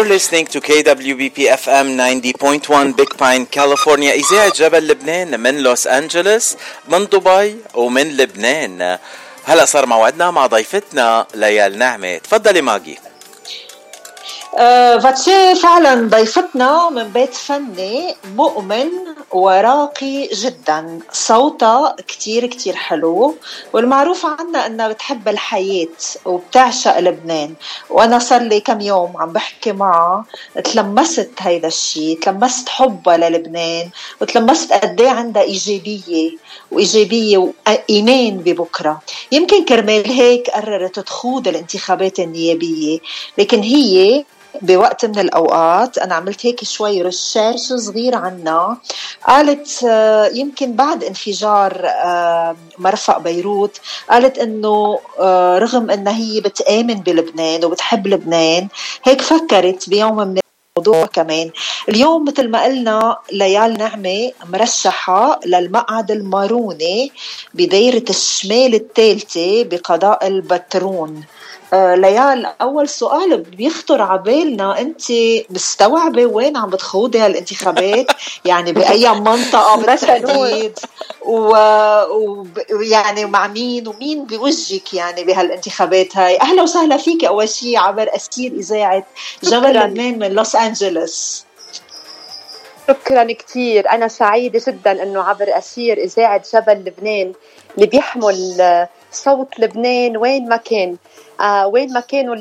You're 0.00 0.08
listening 0.08 0.46
to 0.46 0.62
KWBP 0.62 1.38
FM 1.60 2.00
90.1 2.00 2.96
Big 2.96 3.10
Pine, 3.18 3.44
California. 3.44 4.12
إذاعة 4.12 4.52
جبل 4.56 4.88
لبنان 4.88 5.40
من 5.40 5.58
لوس 5.58 5.86
أنجلوس 5.86 6.56
من 6.88 7.06
دبي 7.06 7.56
ومن 7.74 8.16
لبنان. 8.16 8.98
هلا 9.44 9.64
صار 9.64 9.86
موعدنا 9.86 10.30
مع 10.30 10.46
ضيفتنا 10.46 11.26
ليال 11.34 11.78
نعمة. 11.78 12.18
تفضلي 12.18 12.62
ماجي. 12.62 12.98
فاتشي 14.56 15.54
فعلا 15.54 16.08
ضيفتنا 16.08 16.90
من 16.90 17.02
بيت 17.04 17.34
فني 17.34 18.14
مؤمن 18.36 18.88
وراقي 19.30 20.26
جدا. 20.26 20.98
صوتها 21.12 21.96
كتير 22.08 22.46
كتير 22.46 22.76
حلو 22.76 23.34
والمعروف 23.72 24.26
عنها 24.26 24.66
انها 24.66 24.88
بتحب 24.88 25.28
الحياة 25.28 25.88
وبتعشق 26.24 26.98
لبنان. 26.98 27.54
وأنا 27.90 28.18
صار 28.18 28.42
لي 28.42 28.60
كم 28.60 28.80
يوم 28.80 29.16
عم 29.16 29.32
بحكي 29.32 29.72
معها 29.72 30.24
تلمست 30.64 31.30
هيدا 31.38 31.68
الشيء 31.68 32.18
تلمست 32.18 32.68
حبها 32.68 33.16
للبنان 33.16 33.90
وتلمست 34.20 34.72
قد 34.72 35.00
إيه 35.00 35.10
عندها 35.10 35.42
إيجابية 35.42 36.30
وإيجابية 36.70 37.38
وإيمان 37.38 38.36
ببكرة. 38.38 39.00
يمكن 39.32 39.64
كرمال 39.64 40.10
هيك 40.10 40.50
قررت 40.50 40.98
تخوض 41.00 41.48
الانتخابات 41.48 42.18
النيابية 42.18 42.98
لكن 43.38 43.60
هي 43.60 44.24
بوقت 44.62 45.04
من 45.04 45.18
الأوقات. 45.18 45.98
أنا 45.98 46.14
عملت 46.14 46.46
هيك 46.46 46.64
شوي 46.64 47.02
ريسيرش 47.02 47.60
صغير 47.60 48.14
عنها 48.14 48.76
قالت 49.26 49.84
آه، 49.84 50.26
يمكن 50.26 50.72
بعد 50.72 51.04
انفجار 51.04 51.82
آه، 51.86 52.56
مرفق 52.78 53.18
بيروت 53.18 53.80
قالت 54.10 54.38
إنه 54.38 54.98
آه، 55.20 55.58
رغم 55.58 55.90
انها 55.90 56.16
هي 56.16 56.40
بتآمن 56.40 56.94
بلبنان 56.94 57.64
وبتحب 57.64 58.06
لبنان 58.06 58.68
هيك 59.04 59.20
فكرت 59.20 59.88
بيوم 59.88 60.16
من 60.16 60.40
الموضوع 60.78 61.06
كمان. 61.06 61.50
اليوم 61.88 62.24
مثل 62.24 62.48
ما 62.50 62.64
قلنا 62.64 63.16
ليال 63.32 63.78
نعمة 63.78 64.32
مرشحة 64.48 65.40
للمقعد 65.46 66.10
الماروني 66.10 67.12
بدايرة 67.54 68.04
الشمال 68.10 68.74
الثالثة 68.74 69.64
بقضاء 69.64 70.26
البترون. 70.26 71.24
ليال 71.72 72.46
أول 72.60 72.88
سؤال 72.88 73.40
بيخطر 73.40 74.02
على 74.02 74.18
بالنا 74.18 74.80
أنت 74.80 75.02
مستوعبة 75.50 76.26
وين 76.26 76.56
عم 76.56 76.70
بتخوضي 76.70 77.18
هالانتخابات؟ 77.18 78.06
يعني 78.44 78.72
بأي 78.72 79.08
منطقة 79.10 79.76
بالتحديد؟ 79.80 80.78
ويعني. 82.70 83.24
مع 83.24 83.46
مين؟ 83.46 83.88
ومين 83.88 84.24
بوجهك 84.24 84.94
يعني 84.94 85.24
بهالانتخابات 85.24 86.16
هاي؟ 86.16 86.40
أهلا 86.40 86.62
وسهلا 86.62 86.96
فيك 86.96 87.24
أول 87.24 87.48
شيء 87.48 87.78
عبر 87.78 88.10
أسير 88.16 88.52
إذاعة 88.52 89.04
جبل 89.42 89.74
لبنان 89.74 90.18
من 90.18 90.32
لوس 90.32 90.56
أنجلوس. 90.56 91.44
شكرا 92.88 93.32
كثير 93.32 93.90
أنا 93.90 94.08
سعيدة 94.08 94.60
جدا 94.68 95.02
إنه 95.02 95.22
عبر 95.22 95.58
أسير 95.58 95.98
إذاعة 95.98 96.42
جبل 96.54 96.72
لبنان 96.72 97.32
اللي 97.74 97.86
بيحمل 97.86 98.86
صوت 99.12 99.60
لبنان 99.60 100.16
وين 100.16 100.48
ما 100.48 100.56
كان. 100.56 100.96
آه 101.40 101.66
وين 101.66 101.92
ما 101.92 102.00
كانوا 102.00 102.36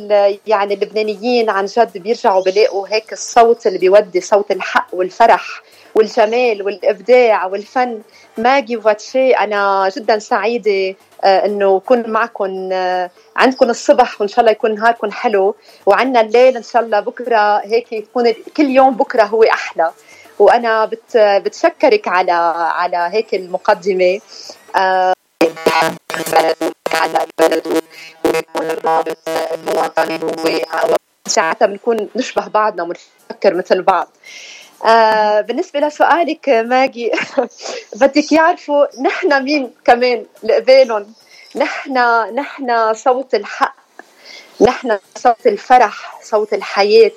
يعني 0.47 0.73
اللبنانيين 0.73 1.49
عن 1.49 1.65
جد 1.65 1.97
بيرجعوا 1.97 2.43
بيلاقوا 2.43 2.87
هيك 2.87 3.13
الصوت 3.13 3.67
اللي 3.67 3.77
بيودي 3.79 4.21
صوت 4.21 4.51
الحق 4.51 4.87
والفرح 4.93 5.61
والجمال 5.95 6.63
والإبداع 6.63 7.45
والفن. 7.45 8.01
ماجي 8.37 8.77
وفاتشي 8.77 9.31
أنا 9.31 9.89
جدا 9.97 10.19
سعيدة 10.19 10.95
آه 11.23 11.45
إنه 11.45 11.77
اكون 11.77 12.09
معكم 12.09 12.69
آه 12.73 13.09
عندكم 13.35 13.69
الصبح 13.69 14.21
وإن 14.21 14.27
شاء 14.27 14.39
الله 14.39 14.51
يكون 14.51 14.75
نهاركم 14.75 15.11
حلو. 15.11 15.55
وعندنا 15.85 16.21
الليل 16.21 16.57
إن 16.57 16.63
شاء 16.63 16.81
الله 16.81 16.99
بكرة 16.99 17.57
هيك 17.57 17.93
يكون 17.93 18.33
كل 18.57 18.65
يوم 18.69 18.95
بكرة 18.95 19.23
هو 19.23 19.43
أحلى. 19.43 19.91
وأنا 20.39 20.85
بت 20.85 21.17
بتشكرك 21.17 22.07
على 22.07 22.31
على 22.75 23.09
هيك 23.11 23.35
المقدمة. 23.35 24.19
على 26.93 27.27
البلد 27.41 27.78
الوطني 29.53 30.19
هو 30.23 30.95
ساعتها 31.27 31.65
بنكون 31.65 32.09
نشبه 32.15 32.47
بعضنا 32.47 32.83
ونفكر 32.83 33.53
مثل 33.53 33.81
بعض. 33.81 34.07
آه 34.85 35.41
بالنسبة 35.41 35.79
لسؤالك 35.79 36.49
ماجي 36.49 37.11
بدك 38.01 38.31
يعرفوا 38.31 39.01
نحن 39.01 39.43
مين 39.43 39.71
كمان 39.85 40.25
لقبالهم 40.43 41.13
نحن 41.55 41.97
نحن 42.35 42.93
صوت 42.93 43.35
الحق 43.35 43.75
نحن 44.61 44.97
صوت 45.17 45.47
الفرح 45.47 46.19
صوت 46.23 46.53
الحياة 46.53 47.11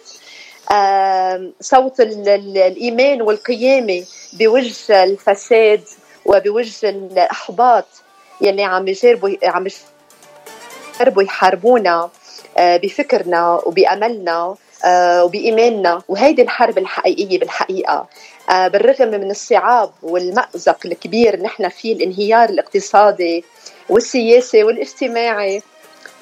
آه 0.73 1.51
صوت 1.61 2.01
الإيمان 2.01 3.23
والقيامة 3.23 4.05
بوجه 4.33 5.05
الفساد 5.05 5.85
وبوجه 6.25 6.89
الإحباط 6.89 7.87
يلي 8.41 8.65
عم 8.65 8.89
يجربوا 8.89 9.31
عم 9.45 9.67
يجربوا 10.95 11.23
يحاربونا 11.23 12.11
آه، 12.59 12.77
بفكرنا 12.77 13.61
وبأملنا 13.67 14.55
آه، 14.85 15.25
وبإيماننا. 15.25 16.03
وهيدي 16.09 16.43
الحرب 16.43 16.79
الحقيقية 16.79 17.39
بالحقيقة. 17.39 18.07
آه، 18.51 18.69
بالرغم 18.69 19.09
من 19.09 19.31
الصعاب 19.31 19.91
والمأزق 20.03 20.79
الكبير 20.85 21.43
نحن 21.43 21.69
فيه 21.69 21.93
الانهيار 21.93 22.49
الاقتصادي 22.49 23.45
والسياسي 23.89 24.65
والاجتماعي 24.65 25.63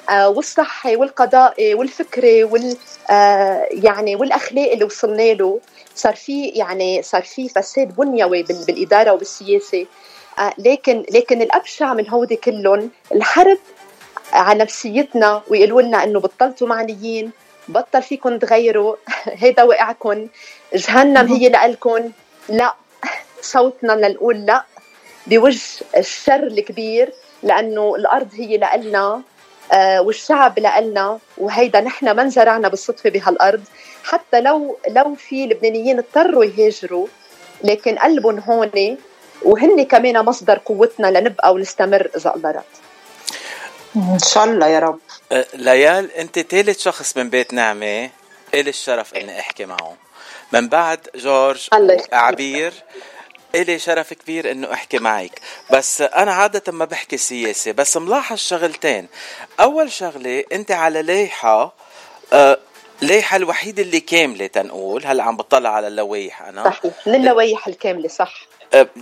والصحي 0.09 0.95
والقضائي 0.95 1.73
والفكري 1.73 2.43
وال 2.43 2.77
يعني 3.71 4.15
والأخلاقي 4.15 4.73
اللي 4.73 4.85
وصلنا 4.85 5.33
له. 5.33 5.59
صار 5.95 6.15
في 6.15 6.47
يعني 6.47 7.01
صار 7.01 7.21
في 7.21 7.49
فساد 7.49 7.95
بنيوي 7.95 8.43
بالإدارة 8.43 9.11
وبالسياسة. 9.11 9.85
لكن 10.57 11.05
لكن 11.11 11.41
الأبشع 11.41 11.93
من 11.93 12.09
هودي 12.09 12.35
كلهم 12.35 12.89
الحرب 13.15 13.57
على 14.33 14.59
نفسيتنا 14.59 15.41
ويقولوا 15.47 15.81
لنا 15.81 16.03
إنه 16.03 16.19
بطلتوا 16.19 16.67
معنيين 16.67 17.31
بطل 17.67 18.01
فيكم 18.01 18.37
تغيروا 18.37 18.95
هيدا 19.41 19.63
وقعكم 19.63 20.27
جهنم 20.73 21.27
هي 21.27 21.49
لكم 21.49 22.11
لا 22.49 22.75
صوتنا 23.41 23.93
لنقول 23.93 24.45
لا 24.45 24.63
بوجه 25.27 25.61
الشر 25.97 26.43
الكبير 26.43 27.13
لأنه 27.43 27.95
الأرض 27.95 28.27
هي 28.33 28.57
لنا 28.57 29.21
آه 29.71 30.01
والشعب 30.01 30.59
لنا 30.59 31.19
وهيدا 31.37 31.81
نحن 31.81 32.11
ما 32.11 32.21
انزرعنا 32.21 32.67
بالصدفة 32.67 33.09
بهالأرض. 33.09 33.63
حتى 34.03 34.41
لو 34.41 34.77
لو 34.87 35.15
في 35.15 35.45
لبنانيين 35.45 35.97
اضطروا 35.99 36.45
يهاجروا 36.45 37.07
لكن 37.63 37.95
قلبهم 37.95 38.39
هون 38.39 38.97
وهن 39.41 39.83
كمان 39.83 40.25
مصدر 40.25 40.59
قوتنا 40.65 41.07
لنبقى 41.19 41.53
ونستمر 41.53 42.09
إذا 42.15 42.29
قدرت. 42.29 42.90
إن 43.95 44.19
شاء 44.19 44.43
الله 44.43 44.67
يا 44.67 44.79
رب. 44.79 44.99
أه، 45.31 45.45
ليال 45.53 46.11
أنت 46.11 46.39
ثالث 46.39 46.79
شخص 46.79 47.17
من 47.17 47.29
بيت 47.29 47.53
نعمة 47.53 48.09
إلي 48.53 48.69
الشرف 48.69 49.13
إني 49.13 49.39
أحكي 49.39 49.65
معه. 49.65 49.97
من 50.51 50.69
بعد 50.69 51.07
جورج 51.15 51.67
عبير 52.13 52.73
إلي 53.55 53.79
شرف 53.79 54.13
كبير 54.13 54.51
إنه 54.51 54.73
أحكي 54.73 54.99
معك. 54.99 55.41
بس 55.71 56.01
أنا 56.01 56.33
عادة 56.33 56.71
ما 56.71 56.85
بحكي 56.85 57.17
سياسة 57.17 57.71
بس 57.71 57.97
ملاحظ 57.97 58.37
شغلتين. 58.37 59.07
أول 59.59 59.91
شغلة 59.91 60.43
أنت 60.51 60.71
على 60.71 61.01
لايحة 61.01 61.73
أه 62.33 62.57
لايحة 63.01 63.37
الوحيدة 63.37 63.83
اللي 63.83 63.99
كاملة 63.99 64.47
تنقول. 64.47 65.05
هلأ 65.05 65.23
عم 65.23 65.37
بطلع 65.37 65.69
على 65.69 65.87
اللوايح 65.87 66.41
أنا. 66.41 66.63
صحيح 66.63 66.93
من 67.07 67.15
اللوايح 67.15 67.67
الكاملة 67.67 68.07
صح. 68.07 68.41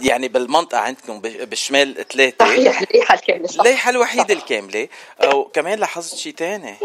يعني 0.01 0.27
بالمنطقة 0.27 0.79
عندكم 0.79 1.19
بالشمال 1.21 2.07
ثلاثة. 2.07 2.45
صحيح 2.45 2.81
الليحة 2.81 3.15
الكاملة 3.15 3.47
صح. 3.47 3.59
الليحة 3.59 3.89
الوحيدة 3.89 4.33
الكاملة. 4.33 4.87
وكمان 5.33 5.79
لاحظت 5.79 6.15
شيء 6.15 6.35
ثاني 6.35 6.75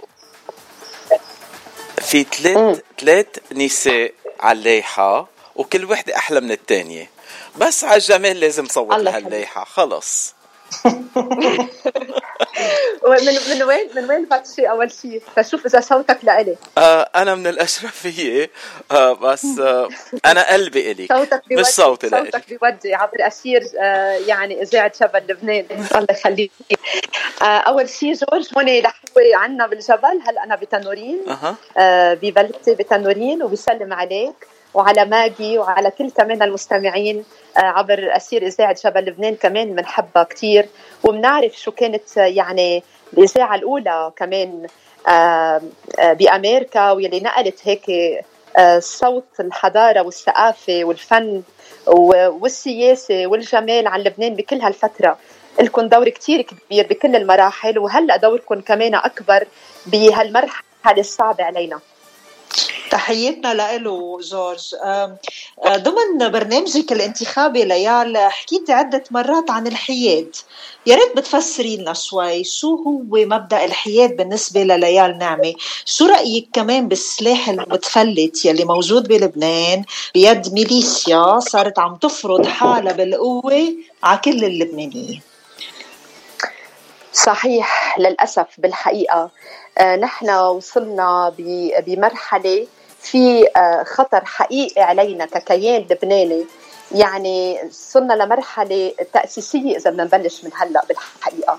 في 2.03 2.25
ثلاث 2.25 2.81
ثلاث 3.01 3.27
نساء 3.53 4.13
على 4.41 4.59
الليحة 4.59 5.29
وكل 5.57 5.85
وحدة 5.85 6.17
أحلى 6.17 6.41
من 6.41 6.53
الثانية. 6.53 7.11
بس 7.57 7.85
على 7.85 7.97
الجمال 7.97 8.41
لازم 8.41 8.67
صوت 8.67 8.95
لهالليحة 8.95 9.65
خلص. 9.65 10.35
من 13.05 13.35
من 13.51 13.63
وين 13.63 13.91
من 13.97 14.11
وين 14.11 14.25
باتشي 14.25 14.71
أول 14.71 14.93
شيء؟ 14.93 15.23
فشوف 15.37 15.67
إذا 15.67 15.81
صوتك 15.81 16.19
لإلي 16.23 16.57
آه 16.79 17.11
أنا 17.15 17.35
من 17.35 17.47
الأشرفية. 17.47 18.51
آه 18.93 19.13
بس 19.13 19.45
آه 19.59 19.89
أنا 20.27 20.53
قلبي 20.53 20.91
الي 20.91 21.07
صوتك 21.07 21.43
بيودي 21.49 21.63
مش 21.63 21.69
صوتي 21.69 22.09
لإلي 22.09 22.31
صوتك 22.31 22.49
بيودي 22.49 22.95
عبر 22.95 23.27
اسير 23.27 23.63
آه 23.79 24.13
يعني 24.13 24.63
إذاعة 24.63 24.93
شبل 25.01 25.23
لبنان. 25.29 25.67
الله 25.95 26.07
يخليك. 26.11 26.53
آه 27.43 27.45
أول 27.45 27.89
شيء 27.89 28.15
جورج 28.15 28.49
هون 28.57 28.79
لحوي 28.79 29.35
عنا 29.35 29.67
بالجبل. 29.67 30.21
هلأ 30.27 30.45
أنا 30.45 30.57
بتنورين. 30.57 31.21
آه 31.79 32.15
ببلدتي 32.15 32.75
بتنورين 32.75 33.43
وبسلم 33.43 33.93
عليك. 33.93 34.47
وعلى 34.75 35.05
ماجي 35.05 35.59
وعلى 35.59 35.91
كل 35.91 36.11
كمان 36.11 36.43
المستمعين 36.43 37.25
آه، 37.57 37.61
عبر 37.61 38.17
أسير 38.17 38.47
إذاعة 38.47 38.77
جبل 38.85 39.05
لبنان 39.05 39.35
كمان 39.35 39.75
بنحبها 39.75 40.23
كثير 40.23 40.69
وبنعرف 41.05 41.61
شو 41.61 41.71
كانت 41.71 42.17
يعني 42.17 42.83
الإذاعة 43.13 43.55
الأولى 43.55 44.13
كمان 44.17 44.67
بأمريكا 45.99 46.91
واللي 46.91 47.21
نقلت 47.21 47.61
هيك 47.65 47.91
صوت 48.79 49.41
الحضارة 49.41 50.03
والثقافة 50.03 50.85
والفن 50.85 51.43
والسياسة 52.41 53.27
والجمال 53.27 53.87
عن 53.87 54.01
لبنان 54.01 54.35
بكل 54.35 54.61
هالفترة. 54.61 55.19
لكم 55.61 55.89
دور 55.89 56.09
كتير 56.09 56.43
كبير 56.43 56.87
بكل 56.87 57.17
المراحل 57.17 57.79
وهلأ 57.79 58.17
دوركم 58.17 58.61
كمان 58.61 58.95
أكبر 58.95 59.47
بهالمرحلة 59.87 60.65
الصعبة 60.99 61.45
علينا. 61.45 61.81
تحياتنا 62.91 63.79
له 63.79 64.21
جورج. 64.21 64.75
ضمن 65.69 66.31
برنامجك 66.31 66.93
الانتخابي 66.93 67.65
ليال 67.65 68.17
حكيتي 68.19 68.73
عدة 68.73 69.05
مرات 69.11 69.51
عن 69.51 69.67
الحياد. 69.67 70.37
يا 70.87 70.95
ريت 70.97 71.17
بتفسري 71.17 71.77
لنا 71.77 71.93
شوي 71.93 72.45
شو 72.45 72.75
هو 72.75 73.05
مبدأ 73.11 73.65
الحياد 73.65 74.17
بالنسبة 74.17 74.63
لليال 74.63 75.19
نعمة. 75.19 75.55
شو 75.85 76.07
رأيك 76.07 76.49
كمان 76.53 76.89
بالسلاح 76.89 77.49
المتفلت 77.49 78.45
يلي 78.45 78.65
موجود 78.65 79.09
بلبنان؟ 79.09 79.85
بيد 80.15 80.53
ميليشيا 80.53 81.39
صارت 81.41 81.79
عم 81.79 81.97
تفرض 81.97 82.47
حالها 82.47 82.93
بالقوة 82.93 83.75
على 84.03 84.21
كل 84.25 84.45
اللبنانيين. 84.45 85.21
صحيح. 87.13 87.84
للأسف 87.99 88.47
بالحقيقة 88.59 89.31
آه، 89.79 89.97
نحن 89.97 90.31
وصلنا 90.31 91.35
بمرحلة 91.87 92.67
في 93.01 93.49
آه، 93.57 93.83
خطر 93.83 94.25
حقيقي 94.25 94.83
علينا 94.83 95.27
ككيان 95.27 95.87
لبناني. 95.91 96.45
يعني 96.95 97.59
صرنا 97.71 98.15
لمرحلة 98.15 98.93
تأسيسية 99.13 99.77
إذا 99.77 99.91
بدنا 99.91 100.05
نبلش 100.05 100.45
من 100.45 100.51
هلأ 100.55 100.85
بالحقيقة. 100.89 101.59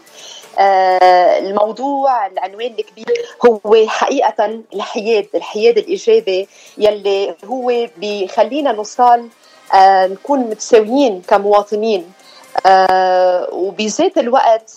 آه، 0.60 1.40
الموضوع 1.40 2.28
العنوان 2.28 2.76
الكبير 2.80 3.36
هو 3.46 3.88
حقيقة 3.88 4.62
الحياد 4.74 5.28
الحياد 5.36 5.78
الإيجابي 5.78 6.48
يلي 6.78 7.36
هو 7.46 7.88
بيخلينا 7.98 8.72
نوصل 8.72 9.30
نكون 9.76 10.40
متساويين 10.40 11.22
كمواطنين. 11.28 12.12
وبذات 13.52 14.18
الوقت 14.18 14.72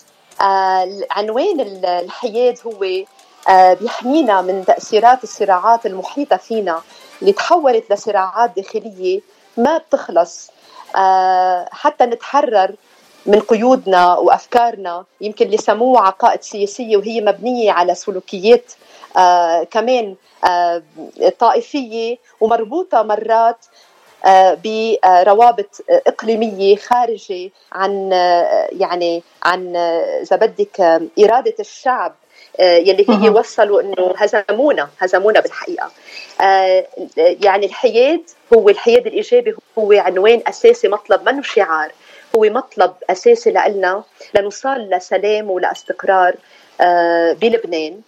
عنوان 1.11 1.59
الحياد 1.85 2.59
هو 2.65 2.85
آه، 3.49 3.73
بيحمينا 3.73 4.41
من 4.41 4.65
تأثيرات 4.65 5.23
الصراعات 5.23 5.85
المحيطة 5.85 6.37
فينا 6.37 6.81
اللي 7.21 7.33
تحولت 7.33 7.91
لصراعات 7.93 8.51
داخلية 8.55 9.21
ما 9.57 9.77
بتخلص. 9.77 10.51
آه، 10.95 11.69
حتى 11.71 12.05
نتحرر 12.05 12.75
من 13.25 13.39
قيودنا 13.39 14.13
وأفكارنا 14.17 15.05
يمكن 15.21 15.45
اللي 15.45 15.57
سموه 15.57 16.01
عقائد 16.01 16.41
سياسية 16.41 16.97
وهي 16.97 17.21
مبنية 17.21 17.71
على 17.71 17.95
سلوكيات 17.95 18.71
آه 19.17 19.63
كمان 19.63 20.15
آه 20.49 20.83
طائفية 21.39 22.17
ومربوطة 22.39 23.03
مرات 23.03 23.65
آه 23.65 23.69
بروابط 24.63 25.81
إقليمية 25.89 26.75
خارجة 26.75 27.49
عن 27.71 28.13
آه 28.13 28.67
يعني 28.71 29.23
عن 29.43 29.75
آه، 29.75 30.21
إذا 30.21 30.35
بدك 30.35 30.79
إرادة 31.19 31.55
الشعب 31.59 32.15
آه، 32.59 32.77
يلي 32.77 33.05
هي 33.09 33.29
وصلوا 33.29 33.81
إنه 33.81 34.13
هزمونا 34.17 34.89
هزمونا 34.99 35.39
بالحقيقة. 35.39 35.91
آه، 36.41 36.87
يعني 37.17 37.65
الحياد 37.65 38.21
هو 38.53 38.69
الحياد 38.69 39.07
الإيجابي 39.07 39.55
هو 39.79 39.91
عنوان 39.91 40.41
أساسي 40.47 40.87
مطلب 40.87 41.29
منه 41.29 41.41
شعار. 41.41 41.91
هو 42.35 42.41
مطلب 42.41 42.93
أساسي 43.09 43.51
لنا 43.51 44.03
لنوصل 44.35 44.79
لسلام 44.79 45.49
ولأستقرار 45.49 46.35
آه، 46.81 47.33
بلبنان. 47.33 48.01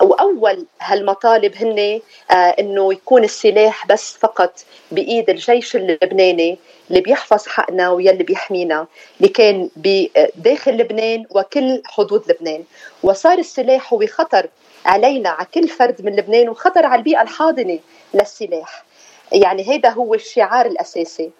وأول 0.00 0.66
هالمطالب 0.80 1.54
هن 1.56 2.00
إنه 2.30 2.92
يكون 2.92 3.24
السلاح 3.24 3.86
بس 3.86 4.16
فقط 4.16 4.64
بإيد 4.90 5.30
الجيش 5.30 5.76
اللبناني 5.76 6.58
اللي 6.90 7.00
بيحفظ 7.00 7.46
حقنا 7.46 7.90
ويلي 7.90 8.24
بيحمينا 8.24 8.86
اللي 9.20 9.28
كان 9.28 9.70
بداخل 9.76 10.72
لبنان 10.76 11.24
وكل 11.30 11.82
حدود 11.86 12.30
لبنان. 12.30 12.64
وصار 13.02 13.38
السلاح 13.38 13.92
هو 13.92 14.06
خطر 14.06 14.46
علينا 14.86 15.28
على 15.28 15.46
كل 15.54 15.68
فرد 15.68 16.04
من 16.04 16.16
لبنان 16.16 16.48
وخطر 16.48 16.86
على 16.86 16.98
البيئة 16.98 17.22
الحاضنة 17.22 17.78
للسلاح. 18.14 18.84
يعني 19.32 19.76
هذا 19.76 19.88
هو 19.88 20.14
الشعار 20.14 20.66
الأساسي. 20.66 21.30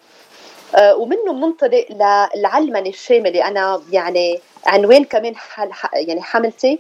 آه، 0.77 0.97
ومنه 0.97 1.33
بننطلق 1.33 1.87
للعلمنة 1.91 2.89
الشاملة. 2.89 3.49
أنا 3.49 3.83
يعني 3.93 4.41
عنوان 4.67 5.05
كمان 5.05 5.37
حل 5.37 5.71
يعني 5.95 6.23
حملتي. 6.23 6.73
آه، 6.73 6.79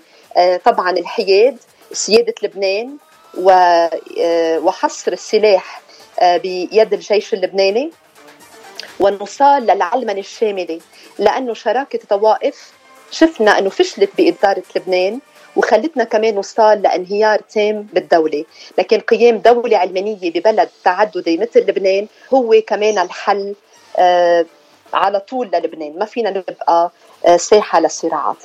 طبعا 0.64 0.90
الحياد 0.90 1.56
سيادة 1.92 2.34
لبنان 2.42 2.96
آه، 3.50 3.90
وحصر 4.58 5.12
السلاح 5.12 5.82
بيد 6.22 6.92
الجيش 6.92 7.34
اللبناني. 7.34 7.90
ونوصل 9.00 9.44
للعلمنة 9.62 10.20
الشاملة 10.20 10.80
لأنه 11.18 11.54
شراكة 11.54 11.98
طوائف. 12.08 12.72
شفنا 13.10 13.58
أنه 13.58 13.70
فشلت 13.70 14.10
بإدارة 14.18 14.62
لبنان 14.76 15.20
وخلتنا 15.56 16.04
كمان 16.04 16.34
نوصل 16.34 16.82
لانهيار 16.82 17.40
تام 17.40 17.82
بالدولة. 17.92 18.44
لكن 18.78 19.00
قيام 19.00 19.38
دولة 19.38 19.76
علمانية 19.76 20.30
ببلد 20.30 20.68
تعددي 20.84 21.38
مثل 21.38 21.60
لبنان 21.60 22.06
هو 22.34 22.54
كمان 22.66 22.98
الحل 22.98 23.54
آه 23.98 24.46
على 24.94 25.20
طول 25.20 25.50
للبنان. 25.54 25.98
ما 25.98 26.04
فينا 26.04 26.30
نبقى 26.30 26.90
آه 27.26 27.36
ساحة 27.36 27.80
للصراعات. 27.80 28.36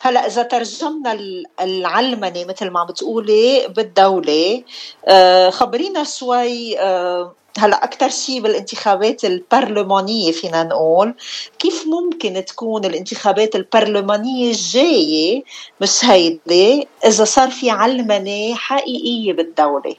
هلا 0.00 0.26
إذا 0.26 0.42
ترجمنا 0.42 1.18
العلمنه 1.60 2.44
مثل 2.44 2.70
ما 2.70 2.84
بتقولي 2.84 3.68
بالدولة 3.68 4.62
آه، 5.08 5.50
خبرينا 5.50 6.04
شوي 6.04 6.78
آه، 6.80 7.34
هلا 7.58 7.84
أكثر 7.84 8.08
شيء 8.08 8.40
بالانتخابات 8.40 9.24
البرلمانية 9.24 10.32
فينا 10.32 10.62
نقول 10.62 11.14
كيف 11.58 11.86
ممكن 11.86 12.44
تكون 12.44 12.84
الانتخابات 12.84 13.56
البرلمانية 13.56 14.50
الجاية 14.50 15.42
مش 15.80 16.04
هيدي 16.04 16.88
إذا 17.06 17.24
صار 17.24 17.50
في 17.50 17.70
علمنه 17.70 18.54
حقيقية 18.54 19.32
بالدولة؟ 19.32 19.94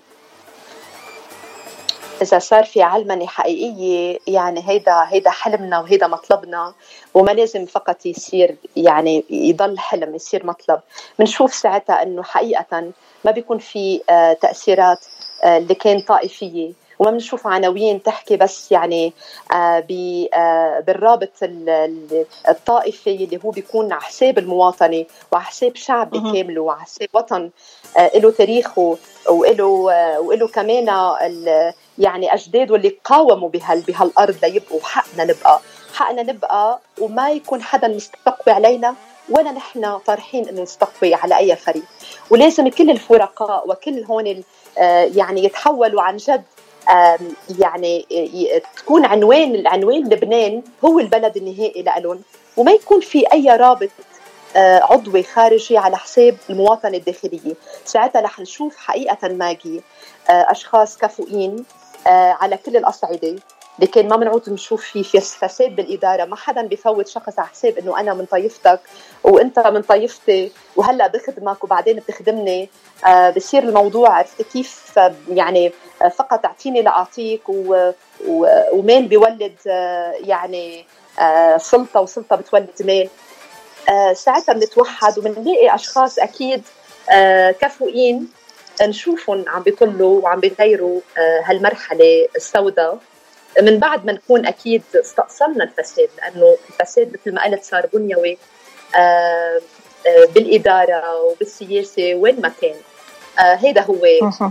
إذا 2.23 2.39
صار 2.39 2.63
في 2.63 2.81
علمنه 2.81 3.27
حقيقية 3.27 4.19
يعني 4.27 4.69
هيدا 4.69 5.05
هيدا 5.09 5.29
حلمنا 5.29 5.79
وهيدا 5.79 6.07
مطلبنا. 6.07 6.73
وما 7.13 7.31
لازم 7.31 7.65
فقط 7.65 8.05
يصير 8.05 8.55
يعني 8.75 9.23
يضل 9.29 9.79
حلم 9.79 10.15
يصير 10.15 10.45
مطلب. 10.45 10.79
بنشوف 11.19 11.53
ساعتها 11.53 12.03
إنه 12.03 12.23
حقيقة 12.23 12.91
ما 13.25 13.31
بيكون 13.31 13.57
في 13.57 14.01
آه، 14.09 14.33
تأثيرات 14.33 15.05
آه، 15.43 15.57
اللي 15.57 15.75
كان 15.75 15.99
طائفية. 15.99 16.73
وما 16.99 17.11
بنشوف 17.11 17.47
عناوين 17.47 18.03
تحكي 18.03 18.37
بس 18.37 18.71
يعني 18.71 19.13
آه، 19.53 19.79
بالرابط 20.79 21.31
الطائفي 22.49 23.23
اللي 23.23 23.39
هو 23.45 23.49
بيكون 23.49 23.93
على 23.93 24.01
حساب 24.01 24.37
المواطنة 24.37 25.05
وعلى 25.31 25.45
حساب 25.45 25.75
شعب 25.75 26.33
كامله 26.33 26.61
وعلى 26.61 26.81
حساب 26.81 27.07
وطن 27.13 27.49
له 28.15 28.31
تاريخه 28.31 28.97
وله 29.29 29.65
وله 30.19 30.47
كمان 30.47 30.89
يعني 31.99 32.33
اجداده 32.33 32.75
اللي 32.75 32.97
قاوموا 33.03 33.49
بهال 33.49 33.81
بهالأرض 33.81 34.35
ليبقوا 34.43 34.79
حقنا 34.83 35.23
نبقى 35.23 35.59
حقنا 35.93 36.23
نبقى 36.23 36.79
وما 37.01 37.31
يكون 37.31 37.61
حدا 37.61 37.87
مستقوي 37.87 38.55
علينا 38.55 38.95
ولا 39.29 39.51
نحن 39.51 39.97
طارحين 39.97 40.49
إنه 40.49 40.61
نستقوي 40.61 41.13
على 41.13 41.37
أي 41.37 41.55
فريق. 41.55 41.83
ولازم 42.29 42.67
كل 42.67 42.89
الفرقاء 42.89 43.69
وكل 43.69 44.03
هون 44.03 44.43
يعني 45.17 45.43
يتحولوا 45.45 46.01
عن 46.01 46.17
جد 46.17 46.43
يعني 47.59 48.05
تكون 48.75 49.05
عنوان 49.05 49.55
العنوان 49.55 50.03
لبنان 50.03 50.63
هو 50.85 50.99
البلد 50.99 51.37
النهائي 51.37 51.83
لهم 51.97 52.21
وما 52.57 52.71
يكون 52.71 52.99
في 52.99 53.33
أي 53.33 53.49
رابط 53.49 53.89
آه، 54.55 54.79
عضوي 54.79 55.23
خارجي 55.23 55.77
على 55.77 55.97
حساب 55.97 56.37
المواطنة 56.49 56.97
الداخلية، 56.97 57.53
ساعتها 57.85 58.21
رح 58.21 58.39
نشوف 58.39 58.77
حقيقة 58.77 59.27
ماجي 59.27 59.81
آه، 60.29 60.51
أشخاص 60.51 60.97
كفؤين 60.97 61.55
آه، 61.55 61.82
على 62.11 62.57
كل 62.57 62.77
الأصعدة. 62.77 63.35
لكن 63.79 64.07
ما 64.07 64.15
بنعود 64.15 64.49
نشوف 64.49 64.81
في 64.83 65.03
فساد 65.21 65.75
بالإدارة. 65.75 66.25
ما 66.25 66.35
حدا 66.35 66.61
بفوت 66.61 67.07
شخص 67.07 67.39
على 67.39 67.47
حساب 67.47 67.77
إنه 67.77 67.99
أنا 67.99 68.13
من 68.13 68.25
طائفتك 68.25 68.79
وأنت 69.23 69.59
من 69.59 69.81
طائفتي 69.81 70.51
وهلأ 70.75 71.07
بخدمك 71.07 71.63
وبعدين 71.63 71.95
بتخدمني. 71.95 72.69
آه 73.07 73.29
بصير 73.29 73.63
الموضوع 73.63 74.09
عرفت 74.09 74.41
كيف؟ 74.41 74.99
يعني 75.29 75.71
آه 76.01 76.07
فقط 76.07 76.45
أعطيني 76.45 76.81
لأعطيك 76.81 77.49
و... 77.49 77.91
و... 78.27 78.47
ومال 78.71 79.07
بيولد 79.07 79.55
آه 79.67 80.11
يعني 80.19 80.85
آه 81.19 81.57
سلطة 81.57 82.01
وسلطة 82.01 82.35
بتولد 82.35 82.69
مال 82.79 83.09
آه 83.89 84.13
ساعتها 84.13 84.53
بنتوحد 84.53 85.19
وبنلاقي 85.19 85.75
أشخاص 85.75 86.19
أكيد 86.19 86.63
آه 87.11 87.51
كفؤين. 87.51 88.27
نشوفهم 88.85 89.45
عم 89.47 89.63
بيطلوا 89.63 90.21
وعم 90.21 90.39
بيغيروا 90.39 91.01
آه 91.17 91.41
هالمرحلة 91.45 92.27
السوداء. 92.35 92.99
من 93.61 93.79
بعد 93.79 94.05
ما 94.05 94.11
نكون 94.11 94.45
أكيد 94.45 94.83
استأصلنا 94.95 95.63
الفساد 95.63 96.09
لأنه 96.17 96.57
الفساد 96.69 97.13
مثل 97.13 97.35
ما 97.35 97.43
قلت 97.43 97.63
صار 97.63 97.85
بنيوي 97.93 98.37
آه 98.95 99.61
بالإدارة 100.35 101.21
وبالسياسة 101.21 102.15
وين 102.15 102.41
ما 102.41 102.51
كان. 102.61 102.75
هيدا 103.39 103.81
هو 103.81 104.05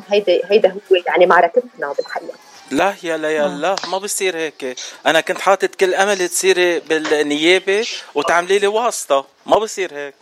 هيدا 0.09 0.41
هيدا 0.51 0.69
هو 0.71 0.97
يعني 1.07 1.27
معركتنا 1.27 1.93
بالحقيقة. 1.93 2.35
لا 2.71 2.95
يا 3.03 3.17
ليال 3.17 3.61
لا 3.61 3.77
ما 3.89 3.99
بصير 3.99 4.37
هيك. 4.37 4.77
أنا 5.07 5.21
كنت 5.21 5.39
حاطط 5.39 5.75
كل 5.75 5.95
أمل 5.95 6.29
تصيري 6.29 6.81
بالنيابة 6.81 7.87
وتعملي 8.15 8.59
لي 8.59 8.67
واسطة. 8.67 9.27
ما 9.47 9.59
بصير 9.59 9.95
هيك. 9.95 10.15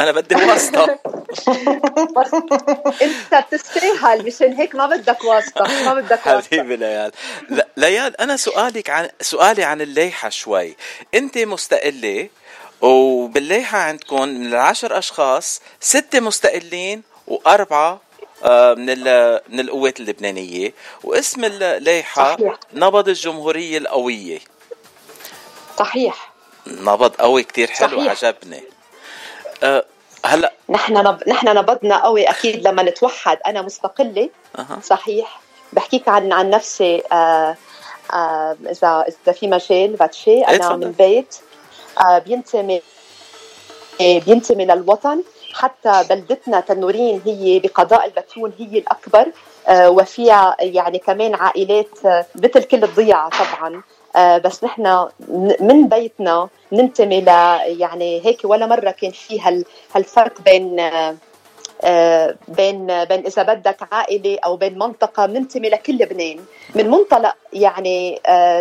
أنا 0.00 0.12
بدي 0.12 0.34
واسطة. 0.34 0.98
بس 2.16 2.34
انت 3.02 3.44
بتستاهل 3.52 4.26
مشان 4.26 4.52
هيك 4.52 4.74
ما 4.74 4.86
بدك 4.86 5.24
واسطة 5.24 5.84
ما 5.84 5.94
بدك 5.94 6.26
واسطة. 6.26 6.40
حبيبي 6.56 6.76
ليال. 6.76 7.12
ليال 7.76 8.20
أنا 8.20 8.36
سؤالك 8.36 8.90
عن 8.90 9.08
سؤالي 9.20 9.64
عن 9.64 9.80
الليحة 9.80 10.28
شوي. 10.28 10.76
أنت 11.14 11.38
مستقلة 11.38 12.28
وبالليحة 12.80 13.78
عندكم 13.78 14.28
من 14.28 14.46
العشر 14.46 14.98
أشخاص 14.98 15.60
ستة 15.80 16.20
مستقلين 16.20 17.02
وأربعة 17.26 18.00
آه، 18.44 18.74
من 18.74 18.86
من 19.48 19.60
القوات 19.60 20.00
اللبنانية. 20.00 20.72
واسم 21.04 21.44
الليحة 21.44 22.36
صحيح. 22.36 22.54
نبض 22.74 23.08
الجمهورية 23.08 23.78
القوية. 23.78 24.38
صحيح. 25.78 26.32
نبض 26.66 27.14
قوي 27.14 27.42
كتير 27.42 27.70
حلو 27.70 27.98
صحيح. 28.00 28.10
عجبني. 28.24 28.62
أه 29.62 29.84
هلا 30.24 30.52
نحن 30.70 30.94
نب... 30.94 31.28
نحن 31.28 31.48
نبضنا 31.48 32.04
قوي 32.04 32.24
أكيد 32.24 32.68
لما 32.68 32.82
نتوحد. 32.82 33.38
أنا 33.46 33.62
مستقلة. 33.62 34.28
أه. 34.58 34.80
صحيح. 34.82 35.40
بحكيك 35.72 36.08
عن 36.08 36.32
عن 36.32 36.50
نفسي 36.50 37.02
آه 37.12 37.56
آه 38.12 38.56
اذا 38.70 39.04
إذا 39.08 39.32
في 39.32 39.46
مجال 39.46 39.96
باتشي. 39.96 40.42
أنا 40.42 40.76
من 40.76 40.92
بيت 40.92 41.36
آه 42.00 42.18
بينتمي 42.18 42.82
بينتمي 44.00 44.64
للوطن. 44.64 45.22
حتى 45.52 46.04
بلدتنا 46.10 46.60
تنورين 46.60 47.22
هي 47.26 47.58
بقضاء 47.58 48.06
البتون 48.06 48.52
هي 48.58 48.78
الأكبر. 48.78 49.26
آه 49.68 49.90
وفيها 49.90 50.56
يعني 50.60 50.98
كمان 50.98 51.34
عائلات 51.34 52.06
آه، 52.06 52.26
مثل 52.34 52.62
كل 52.62 52.84
الضيعة 52.84 53.28
طبعا. 53.30 53.74
آه، 53.76 53.82
بس 54.16 54.64
نحن 54.64 55.08
من 55.60 55.88
بيتنا 55.88 56.48
ننتمي 56.72 57.20
ل 57.20 57.28
يعني 57.80 58.26
هيك 58.26 58.40
ولا 58.44 58.66
مرة 58.66 58.90
كان 58.90 59.10
في 59.10 59.60
هالفرق 59.94 60.40
بين 60.40 60.80
آه، 60.80 61.16
آه، 61.82 62.36
بين 62.48 63.04
بين 63.04 63.26
إذا 63.26 63.42
بدك 63.42 63.76
عائلة 63.92 64.38
أو 64.44 64.56
بين 64.56 64.78
منطقة 64.78 65.26
بننتمي 65.26 65.68
لكل 65.68 65.92
لبنان 65.92 66.38
من 66.74 66.90
منطلق 66.90 67.34
يعني 67.52 68.20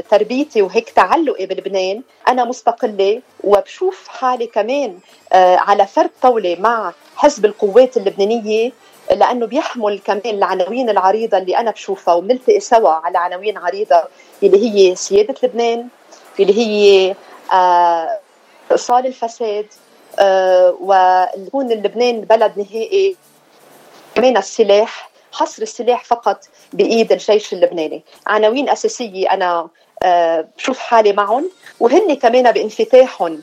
تربيتي 0.09 0.61
وهيك 0.61 0.89
تعلقي 0.89 1.45
بلبنان 1.45 2.01
أنا 2.27 2.43
مستقلة 2.43 3.21
وبشوف 3.43 4.07
حالي 4.07 4.47
كمان 4.47 4.99
على 5.33 5.87
فرد 5.87 6.09
طاوله 6.21 6.57
مع 6.59 6.93
حزب 7.15 7.45
القوات 7.45 7.97
اللبنانية 7.97 8.71
لأنه 9.11 9.45
بيحمل 9.45 9.99
كمان 9.99 10.21
العناوين 10.25 10.89
العريضة 10.89 11.37
اللي 11.37 11.57
أنا 11.57 11.71
بشوفها 11.71 12.13
وبنلتقي 12.13 12.59
سوا 12.59 12.89
على 12.89 13.17
عناوين 13.17 13.57
عريضة 13.57 14.03
اللي 14.43 14.57
هي 14.89 14.95
سيادة 14.95 15.35
لبنان 15.43 15.87
اللي 16.39 16.57
هي 16.57 17.15
آه 17.53 18.19
إيصال 18.71 19.05
الفساد 19.05 19.65
آه 20.19 20.77
ويكون 20.81 21.69
لبنان 21.69 22.21
بلد 22.21 22.53
نهائي. 22.57 23.15
كمان 24.15 24.37
السلاح 24.37 25.09
حصر 25.31 25.61
السلاح 25.61 26.03
فقط 26.03 26.43
بإيد 26.73 27.11
الجيش 27.11 27.53
اللبناني. 27.53 28.03
عناوين 28.27 28.69
أساسية 28.69 29.31
أنا 29.33 29.67
آه 30.03 30.47
بشوف 30.57 30.79
حالي 30.79 31.13
معهم 31.13 31.49
وهن 31.79 32.13
كمان 32.13 32.51
بانفتاحهم. 32.51 33.41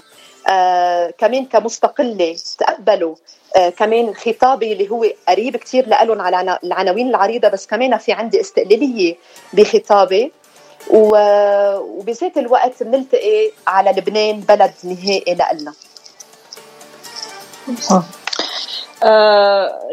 كمان 1.19 1.45
كمستقلة 1.45 2.37
تقبلوا 2.59 3.15
آه 3.57 3.69
كمان 3.69 4.15
خطابي 4.15 4.73
اللي 4.73 4.91
هو 4.91 5.07
قريب 5.29 5.57
كثير 5.57 5.88
لهم 5.88 6.21
على 6.21 6.59
العناوين 6.65 7.09
العريضة 7.09 7.49
بس 7.49 7.67
كمان 7.67 7.99
في 7.99 8.12
عندي 8.12 8.41
استقلالية 8.41 9.17
بخطابي. 9.53 10.33
وبذات 10.91 12.37
الوقت 12.38 12.83
بنلتقي 12.83 13.50
على 13.67 13.91
لبنان 13.91 14.41
بلد 14.41 14.73
نهائي 14.85 15.35
لنا 15.35 15.75
آه. 17.91 18.05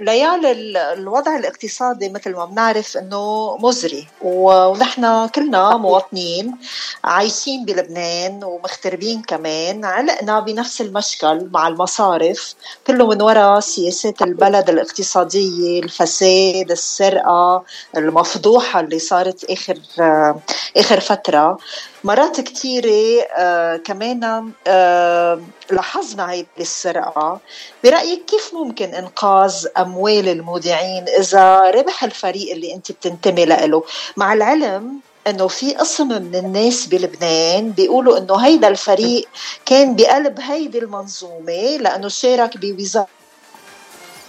ليال 0.02 0.78
الوضع 0.78 1.36
الاقتصادي 1.36 2.10
مثل 2.10 2.32
ما 2.36 2.46
بنعرف 2.46 2.98
إنه 2.98 3.58
مزري. 3.58 4.08
ونحن 4.22 5.28
كلنا 5.28 5.78
مواطنين 5.78 6.56
عايشين 7.04 7.66
بلبنان 7.66 8.44
ومغتربين 8.44 9.22
كمان. 9.22 9.86
علقنا 9.86 10.40
بنفس 10.40 10.82
المشكل 10.82 11.50
مع 11.54 11.68
المصارف 11.68 12.56
كله 12.88 13.08
من 13.08 13.22
وراء 13.22 13.60
سياسات 13.60 14.22
البلد 14.22 14.70
الاقتصادية 14.70 15.80
الفساد 15.80 16.72
السرقة 16.72 17.64
المفضوحة 17.98 18.80
اللي 18.80 19.00
صارت 19.00 19.44
آخر 19.52 19.78
آه 20.00 20.40
آخر 20.78 21.00
فترة. 21.00 21.58
مرات 22.04 22.42
كثيرة 22.42 23.22
آه 23.38 23.78
كمان 23.78 24.52
آه 24.68 25.42
لاحظنا 25.72 26.32
هيدي 26.32 26.48
السرقة 26.60 27.40
برأيك 27.84 28.26
كيف 28.26 28.54
ممكن 28.54 28.86
إنقاذ 28.86 29.68
أموال 29.78 30.30
المودعين 30.30 31.06
إذا 31.20 31.60
ربح 31.72 32.04
الفريق 32.04 32.52
اللي 32.52 32.74
أنت 32.76 32.92
بتنتمي 32.92 33.46
له؟ 33.46 33.84
مع 34.18 34.34
العلم 34.34 35.00
إنه 35.28 35.48
في 35.48 35.74
قسم 35.74 36.08
من 36.08 36.36
الناس 36.36 36.88
بلبنان 36.88 37.72
بيقولوا 37.72 38.18
إنه 38.18 38.36
هيدا 38.36 38.68
الفريق 38.68 39.28
كان 39.66 39.96
بقلب 39.96 40.40
هيدي 40.40 40.80
المنظومة 40.80 41.78
لأنه 41.78 42.08
شارك 42.08 42.58
بوزارة 42.58 43.08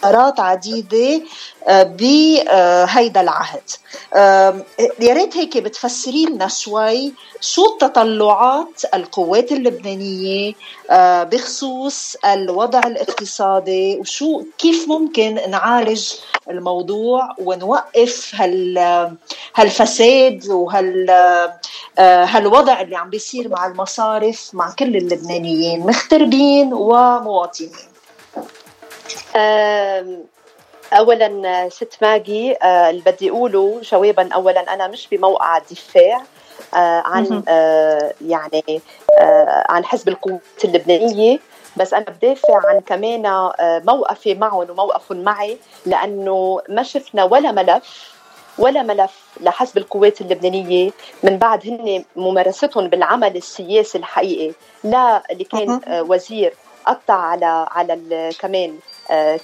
فترات 0.05 0.41
عديدة 0.41 1.23
آه، 1.69 1.83
بهيدا 1.83 3.21
العهد. 3.21 3.63
يا 5.01 5.15
ريت 5.15 5.37
هيك 5.37 5.59
بتفسري 5.59 6.27
لنا 6.27 6.49
شوي 6.49 7.13
شو 7.41 7.67
التطلعات 7.67 8.83
القوات 8.95 9.53
اللبنانية 9.53 10.53
آه، 10.91 11.23
بخصوص 11.23 12.17
الوضع 12.25 12.79
الاقتصادي 12.79 13.97
وشو 13.97 14.43
كيف 14.59 14.89
ممكن 14.89 15.51
نعالج 15.51 16.13
الموضوع 16.51 17.35
ونوقف 17.39 18.33
هال 18.35 18.79
هالفساد 19.55 20.49
وهال 20.49 21.11
آه، 21.99 22.25
هالوضع 22.25 22.81
اللي 22.81 22.97
عم 22.97 23.11
بيصير 23.11 23.49
مع 23.49 23.67
المصارف 23.67 24.51
مع 24.53 24.75
كل 24.79 24.97
اللبنانيين 24.97 25.81
مغتربين 25.81 26.73
ومواطنين. 26.73 27.94
اولا 30.93 31.69
ست 31.69 31.99
ماجي 32.03 32.57
آه، 32.63 32.91
اللي 32.91 33.03
بدي 33.07 33.31
اقوله 33.31 33.81
جوابا 33.83 34.29
اولا 34.35 34.75
أنا 34.75 34.89
مش 34.89 35.09
بموقع 35.13 35.57
الدفاع 35.57 36.23
آه، 36.75 37.03
عن 37.07 37.43
آه، 37.49 38.15
يعني 38.27 38.81
عن 39.69 39.85
حزب 39.85 40.09
القوات 40.09 40.41
اللبنانية. 40.65 41.39
بس 41.77 41.95
أنا 41.95 42.05
بدافع 42.05 42.61
عن 42.69 42.81
كمان 42.81 43.51
موقفي 43.61 44.35
معهم 44.35 44.71
وموقفهم 44.71 45.25
معي 45.25 45.59
لأنه 45.87 46.61
ما 46.69 46.83
شفنا 46.83 47.25
ولا 47.25 47.53
ملف 47.53 48.15
ولا 48.59 48.83
ملف 48.83 49.39
لحزب 49.41 49.79
القوات 49.79 50.21
اللبنانية. 50.21 50.91
من 51.23 51.39
بعد 51.39 51.67
هن 51.67 52.05
ممارستهم 52.17 52.89
بالعمل 52.89 53.37
السياسي 53.37 53.99
الحقيقي 53.99 54.55
لا 54.85 55.23
اللي 55.31 55.45
كان 55.45 55.81
وزير 55.89 56.55
قطع 56.87 57.15
على 57.15 57.67
على 57.71 58.31
كمان 58.39 58.79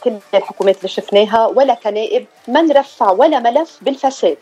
كل 0.04 0.12
الحكومات 0.34 0.76
اللي 0.76 0.88
شفناها 0.88 1.46
ولا 1.46 1.74
كنائب 1.74 2.26
ما 2.48 2.62
نرفع 2.62 3.10
ولا 3.10 3.38
ملف 3.38 3.78
بالفساد. 3.82 4.36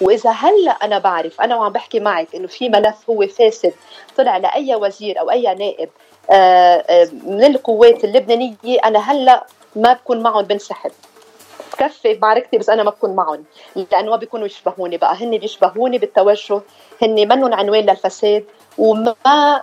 وإذا 0.00 0.30
هلأ 0.30 0.70
أنا 0.70 0.98
بعرف 0.98 1.40
أنا 1.40 1.56
وعم 1.56 1.72
بحكي 1.72 2.00
معك 2.00 2.34
إنه 2.34 2.46
في 2.46 2.68
ملف 2.68 3.10
هو 3.10 3.26
فاسد 3.26 3.72
طلع 4.16 4.36
لأي 4.36 4.74
وزير 4.74 5.20
أو 5.20 5.30
أي 5.30 5.54
نائب 5.54 5.88
آه، 6.30 6.84
آه، 6.88 7.08
من 7.12 7.44
القوات 7.44 8.04
اللبنانية 8.04 8.78
أنا 8.84 8.98
هلأ 8.98 9.46
ما 9.76 9.92
بكون 9.92 10.22
معهم 10.22 10.42
بنسحب. 10.42 10.90
كفي 11.80 12.18
معركتي 12.22 12.58
بس 12.58 12.68
أنا 12.70 12.82
ما 12.82 12.90
بكون 12.90 13.16
معهم 13.16 13.44
لأنه 13.76 14.10
ما 14.10 14.16
بيكونوا 14.16 14.46
يشبهوني 14.46 14.96
بقى. 14.96 15.14
هن 15.14 15.38
بيشبهوني 15.38 15.98
بالتوجه 15.98 16.60
هن 17.02 17.28
منهم 17.28 17.54
عنوان 17.54 17.82
للفساد 17.86 18.44
وما 18.78 19.62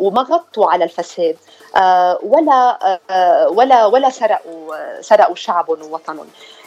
وما 0.00 0.22
غطوا 0.22 0.70
على 0.70 0.84
الفساد. 0.84 1.36
آه، 1.76 2.18
ولا 2.22 2.78
آه، 3.10 3.48
ولا 3.48 3.86
ولا 3.86 4.10
سرقوا 4.10 5.00
سرقوا 5.00 5.34
شعبهم 5.34 5.82
ووطنهم. 5.82 6.26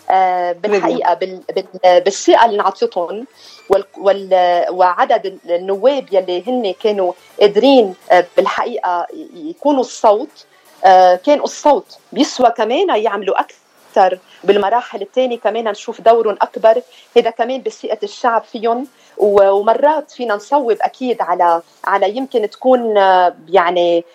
آه، 0.10 0.52
بالحقيقة 0.52 1.14
بالثقه 1.84 2.46
اللي 2.46 2.56
انعطتهم 2.56 3.26
وعدد 4.72 5.40
النواب 5.50 6.06
يلي 6.14 6.44
هن 6.48 6.74
كانوا 6.84 7.14
قادرين 7.42 7.96
بالحقيقة 8.38 9.08
يكونوا 9.34 9.82
الصوت 9.82 10.46
كانوا 11.26 11.44
الصوت 11.44 11.98
بيسوى 12.12 12.52
كمان 12.52 12.90
يعملوا 13.04 13.40
أكثر 13.40 13.61
بالمراحل 14.44 15.02
الثانية 15.02 15.40
كمان 15.40 15.64
نشوف 15.68 16.02
دورهم 16.02 16.38
أكبر. 16.42 16.82
هذا 17.18 17.30
كمان 17.30 17.62
بثقه 17.62 17.98
الشعب 18.04 18.44
فيهم 18.44 18.88
ومرات 19.18 20.12
فينا 20.12 20.36
نصوب 20.36 20.78
أكيد 20.82 21.22
على 21.22 21.62
على 21.86 22.18
يمكن 22.18 22.50
تكون 22.50 22.96
يعني 23.50 24.06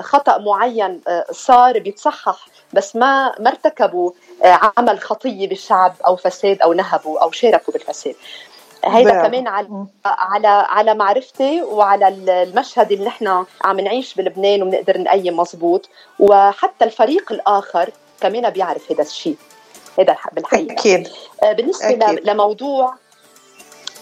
خطأ 0.00 0.38
معين 0.38 1.00
صار 1.30 1.78
بيتصحح 1.78 2.46
بس 2.72 2.96
ما 2.96 3.34
ما 3.40 3.50
ارتكبوا 3.50 4.10
عمل 4.44 5.00
خطيه 5.00 5.48
بالشعب 5.48 5.94
أو 6.06 6.16
فساد 6.16 6.62
أو 6.62 6.72
نهبوا 6.72 7.22
أو 7.22 7.30
شاركوا 7.30 7.72
بالفساد. 7.72 8.14
هيدا 8.84 9.10
كمان 9.10 9.48
على 9.48 9.86
على 10.04 10.48
على 10.48 10.94
معرفتي 10.94 11.62
وعلى 11.62 12.08
المشهد 12.08 12.92
اللي 12.92 13.04
نحن 13.04 13.44
عم 13.62 13.80
نعيش 13.80 14.14
بلبنان 14.14 14.62
وبنقدر 14.62 14.98
نقيم 15.00 15.36
مزبوط. 15.36 15.88
وحتى 16.18 16.84
الفريق 16.84 17.32
الآخر 17.32 17.90
كمان 18.20 18.50
بيعرف 18.50 18.92
هذا 18.92 19.02
الشيء 19.02 19.36
هذا 19.98 20.16
بالحقيقة. 20.32 20.72
أكيد. 20.72 21.08
آه، 21.42 21.52
بالنسبة 21.52 22.10
أكيد. 22.10 22.30
لموضوع 22.30 22.94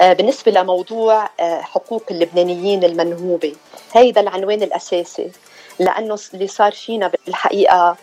آه، 0.00 0.12
بالنسبة 0.12 0.52
لموضوع 0.52 1.30
آه، 1.40 1.60
حقوق 1.60 2.02
اللبنانيين 2.10 2.84
المنهوبة 2.84 3.54
هيدا 3.92 4.20
العنوان 4.20 4.62
الأساسي. 4.62 5.30
لأنه 5.78 6.18
اللي 6.34 6.46
صار 6.46 6.72
فينا 6.72 7.08
بالحقيقة 7.26 7.96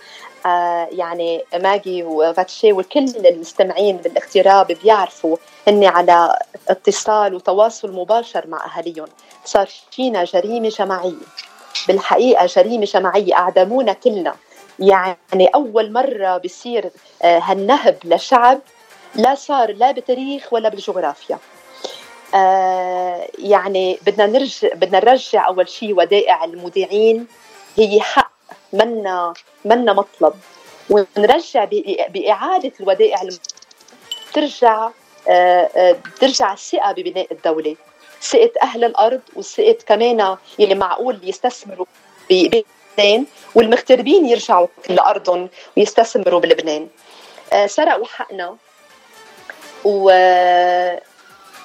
يعني 0.92 1.44
ماجي 1.54 2.04
وفاتشي 2.04 2.74
وكل 2.74 3.14
المستمعين 3.26 3.98
بالاغتراب 3.98 4.68
بيعرفوا 4.68 5.38
هن 5.68 5.84
على 5.84 6.40
اتصال 6.70 7.34
وتواصل 7.36 7.92
مباشر 7.92 8.48
مع 8.48 8.66
أهاليهم. 8.66 9.08
صار 9.46 9.70
فينا 9.92 10.24
جريمة 10.24 10.70
جماعية. 10.70 11.14
بالحقيقة 11.88 12.46
جريمة 12.46 12.86
جماعية 12.86 13.34
أعدمونا 13.34 13.94
كلنا. 13.94 14.36
يعني 14.80 15.48
أول 15.56 15.92
مرة 15.94 16.38
بصير 16.38 16.92
آه، 17.22 17.40
هالنهب 17.40 17.98
لشعب 18.06 18.60
لا 19.16 19.36
صار 19.36 19.72
لا 19.72 19.92
بتاريخ 19.92 20.54
ولا 20.54 20.70
بالجغرافيا. 20.70 21.40
آه 22.36 23.28
يعني 23.40 24.00
بدنا 24.06 24.26
نرجع 24.26 24.68
بدنا 24.74 25.00
نرجع 25.06 25.48
أول 25.48 25.70
شيء 25.70 25.94
ودائع 25.98 26.44
المذيعين 26.46 27.28
هي 27.78 28.02
حق 28.02 28.32
منا 28.74 29.34
منا 29.66 29.94
مطلب. 29.94 30.34
ونرجع 30.90 31.66
بإعادة 32.10 32.72
الودائع 32.80 33.22
ترجع 34.34 34.90
آه، 35.30 35.96
ترجع 36.20 36.54
الثقة 36.54 36.92
ببناء 36.92 37.28
الدولة. 37.32 37.76
ثقة 38.22 38.52
أهل 38.62 38.84
الأرض 38.84 39.22
وثقة 39.36 39.78
كمان 39.88 40.38
يلي 40.60 40.76
معقول 40.76 41.20
يستثمروا 41.24 41.86
بلبنان. 42.30 43.26
والمغتربين 43.56 44.26
يرجعوا 44.26 44.68
لارضهم 44.90 45.50
ويستثمروا 45.78 46.40
بلبنان. 46.40 46.88
آه، 47.54 47.68
سرقوا 47.68 48.06
حقنا 48.06 48.56
و 49.86 50.12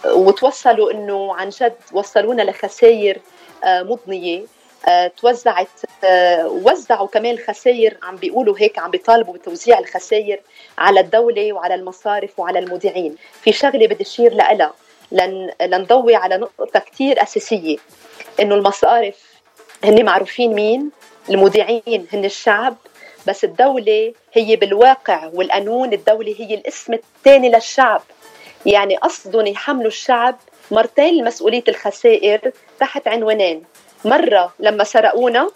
وتوصلوا 0.05 0.93
إنه 0.93 1.35
عن 1.35 1.49
جد 1.49 1.76
وصلونا 1.93 2.43
لخسائر 2.43 3.19
مضنية. 3.64 4.43
توزعت 5.17 5.69
وزعوا 6.45 7.09
كمان 7.09 7.38
خسائر 7.38 7.97
عم 8.03 8.17
بيقولوا 8.17 8.55
هيك 8.59 8.79
عم 8.79 8.91
بيطالبوا 8.91 9.35
بتوزيع 9.35 9.79
الخسائر 9.79 10.41
على 10.79 11.00
الدولة 11.00 11.53
وعلى 11.53 11.75
المصارف 11.75 12.38
وعلى 12.38 12.59
المودعين. 12.59 13.17
في 13.43 13.53
شغلة 13.53 13.87
بدي 13.87 14.03
أشير 14.03 14.35
لها 14.35 14.73
لن 15.12 15.50
لنضوي 15.62 16.14
على 16.14 16.37
نقطة 16.37 16.81
كتير 16.81 17.23
أساسية. 17.23 17.76
إنه 18.41 18.55
المصارف 18.55 19.17
هن 19.85 20.05
معروفين 20.05 20.55
مين؟ 20.55 20.91
المودعين 21.31 22.07
هن 22.12 22.25
الشعب 22.25 22.76
بس 23.26 23.45
الدولة 23.45 24.12
هي 24.33 24.57
بالواقع 24.57 25.31
والقانون 25.35 25.93
الدولة 25.93 26.35
هي 26.38 26.54
الاسم 26.54 26.93
الثاني 26.93 27.49
للشعب. 27.49 28.02
يعني 28.66 28.97
قصدهم 28.97 29.47
يحملوا 29.47 29.87
الشعب 29.87 30.37
مرتين 30.70 31.14
لمسؤولية 31.14 31.64
الخسائر 31.68 32.53
تحت 32.81 33.09
عنوانين 33.09 33.64
مرة 34.05 34.53
لما 34.59 34.85
سرقونا 34.85 35.51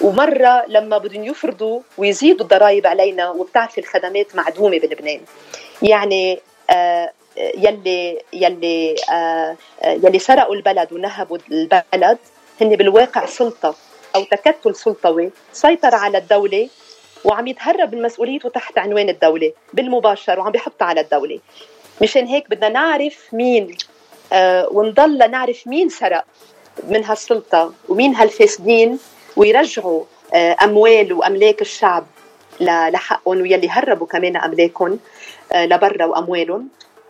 ومرة 0.00 0.64
لما 0.68 0.98
بدهم 0.98 1.24
يفرضوا 1.24 1.80
ويزيدوا 1.98 2.40
الضرائب 2.40 2.86
علينا 2.86 3.30
وبتعرفي 3.30 3.78
الخدمات 3.78 4.36
معدومة 4.36 4.78
بلبنان. 4.78 5.20
يعني 5.82 6.40
آه 6.70 7.12
يلي 7.36 8.22
يلي 8.32 8.96
آه 9.12 9.56
يلي 9.84 10.18
سرقوا 10.18 10.54
البلد 10.54 10.92
ونهبوا 10.92 11.38
البلد 11.50 12.18
هن 12.60 12.76
بالواقع 12.76 13.26
سلطة. 13.26 13.74
أو 14.14 14.24
تكتل 14.24 14.74
سلطوي 14.74 15.30
سيطر 15.52 15.94
على 15.94 16.18
الدولة 16.18 16.68
وعم 17.24 17.46
يتهرب 17.46 17.94
من 17.94 18.02
مسؤوليته 18.02 18.48
تحت 18.48 18.78
عنوان 18.78 19.08
الدولة 19.08 19.52
بالمباشر 19.72 20.40
وعم 20.40 20.50
بيحطها 20.52 20.84
على 20.86 21.00
الدولة. 21.00 21.40
مشان 22.02 22.26
هيك 22.26 22.50
بدنا 22.50 22.68
نعرف 22.68 23.28
مين 23.32 23.76
آه 24.32 24.68
ونضل 24.70 25.30
نعرف 25.30 25.66
مين 25.66 25.88
سرق 25.88 26.24
من 26.88 27.04
هالسلطة 27.04 27.72
ومين 27.88 28.14
هالفاسدين 28.14 28.98
ويرجعوا 29.36 30.04
آه، 30.34 30.56
أموال 30.62 31.12
وأملاك 31.12 31.60
الشعب 31.60 32.06
لحقهم 32.60 33.40
ويلي 33.40 33.68
هربوا 33.68 34.06
كمان 34.06 34.36
أملاكهم 34.36 34.98
آه، 35.52 35.66
لبرا 35.66 36.04
وأموالهم. 36.04 36.68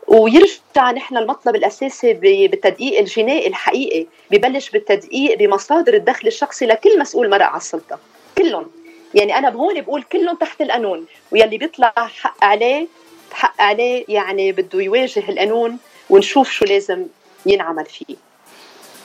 ويرجع 0.09 0.91
نحن 0.91 1.17
المطلب 1.17 1.57
الأساسي 1.57 2.13
بالتدقيق 2.13 2.99
الجنائي 2.99 3.47
الحقيقي 3.47 4.07
ببلش 4.31 4.71
بالتدقيق 4.71 5.39
بمصادر 5.39 5.95
الدخل 5.95 6.29
الشخصي 6.29 6.67
لكل 6.67 6.99
مسؤول 6.99 7.31
مرق 7.31 7.47
على 7.47 7.57
السلطة 7.57 7.99
كلهم. 8.39 8.67
يعني 9.15 9.39
أنا 9.39 9.51
بهون 9.51 9.81
بقول 9.81 10.03
كلهم 10.03 10.37
تحت 10.37 10.61
القانون 10.61 11.07
ويلي 11.33 11.59
بيطلع 11.59 11.93
حق 11.97 12.45
عليه 12.45 12.87
حق 13.33 13.61
عليه 13.61 14.05
يعني 14.09 14.53
بده 14.53 14.81
يواجه 14.81 15.29
القانون 15.29 15.79
ونشوف 16.11 16.51
شو 16.51 16.65
لازم 16.65 17.07
ينعمل 17.47 17.85
فيه. 17.85 18.17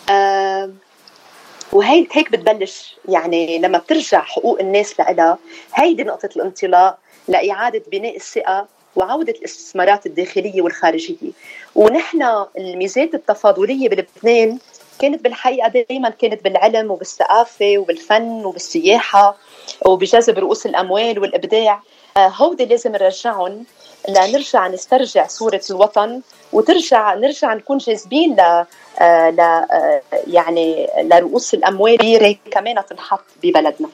آه 0.09 0.71
وهيك 1.71 2.17
هيك 2.17 2.31
بتبلش 2.31 2.95
يعني 3.09 3.59
لما 3.59 3.77
بترجع 3.77 4.21
حقوق 4.21 4.59
الناس 4.59 4.99
لها 4.99 5.37
هيدي 5.73 6.03
نقطة 6.03 6.29
الانطلاق 6.35 6.97
لإعادة 7.27 7.83
بناء 7.91 8.15
الثقة 8.15 8.67
وعودة 8.95 9.33
الاستثمارات 9.33 10.05
الداخلية 10.05 10.61
والخارجية. 10.61 11.31
ونحن 11.75 12.45
الميزات 12.57 13.13
التفاضلية 13.13 13.89
بلبنان 13.89 14.57
كانت 14.99 15.23
بالحقيقة 15.23 15.67
دائما 15.67 16.09
كانت 16.09 16.43
بالعلم 16.43 16.91
وبالثقافة 16.91 17.77
وبالفن 17.77 18.45
وبالسياحة 18.45 19.37
وبجذب 19.85 20.39
رؤوس 20.39 20.65
الأموال 20.65 21.19
والإبداع. 21.19 21.81
آه، 22.17 22.27
هودي 22.27 22.65
لازم 22.65 22.91
نرجعهم 22.91 23.65
لنرجع 24.09 24.67
نسترجع 24.67 25.27
صورة 25.27 25.61
الوطن 25.69 26.21
وترجع 26.53 27.13
نرجع 27.13 27.53
نكون 27.53 27.77
جاذبين 27.77 28.35
ل 28.35 28.65
آه، 28.99 29.29
ل 29.29 29.39
آه، 29.39 30.01
يعني 30.27 30.87
لرؤوس 31.01 31.53
الأموال 31.53 32.37
كمان 32.51 32.85
تنحط 32.89 33.23
ببلدنا. 33.43 33.89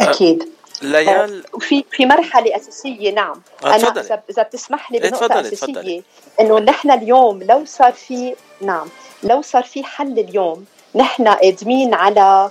أكيد. 0.00 0.57
ليال 0.82 1.44
وفي 1.54 1.84
في 1.90 2.06
مرحلة 2.06 2.56
أساسية 2.56 3.10
نعم. 3.10 3.42
أنا 3.64 4.04
اذا 4.30 4.42
بتسمح 4.42 4.92
لي 4.92 4.98
بنقطة 4.98 5.40
أساسية 5.40 6.02
إنه 6.40 6.58
نحن 6.58 6.90
اليوم 6.90 7.42
لو 7.42 7.64
صار 7.64 7.92
في 7.92 8.34
نعم 8.60 8.88
لو 9.22 9.42
صار 9.42 9.62
في 9.62 9.84
حل 9.84 10.18
اليوم 10.18 10.64
نحن 10.94 11.28
قادمين 11.28 11.94
على 11.94 12.50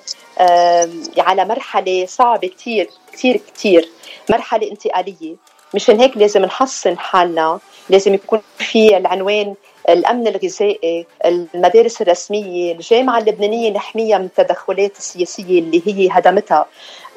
على 1.18 1.46
مرحلة 1.46 2.06
صعبة 2.06 2.48
كثير 2.48 2.90
كثير 3.14 3.42
كثير 3.56 3.90
مرحلة 4.30 4.72
انتقالية. 4.72 5.36
مشان 5.74 6.00
هيك 6.00 6.18
لازم 6.18 6.42
نحصن 6.42 7.00
حالنا. 7.00 7.60
لازم 7.90 8.14
يكون 8.14 8.42
في 8.58 8.98
العنوان 8.98 9.56
الأمن 9.90 10.28
الغذائي 10.28 11.06
المدارس 11.26 12.02
الرسمية 12.02 12.72
الجامعة 12.72 13.20
اللبنانية 13.20 13.72
نحميها 13.72 14.18
من 14.18 14.26
التدخلات 14.26 14.98
السياسية 14.98 15.60
اللي 15.60 15.82
هي 15.86 16.10
هدمتها. 16.12 16.66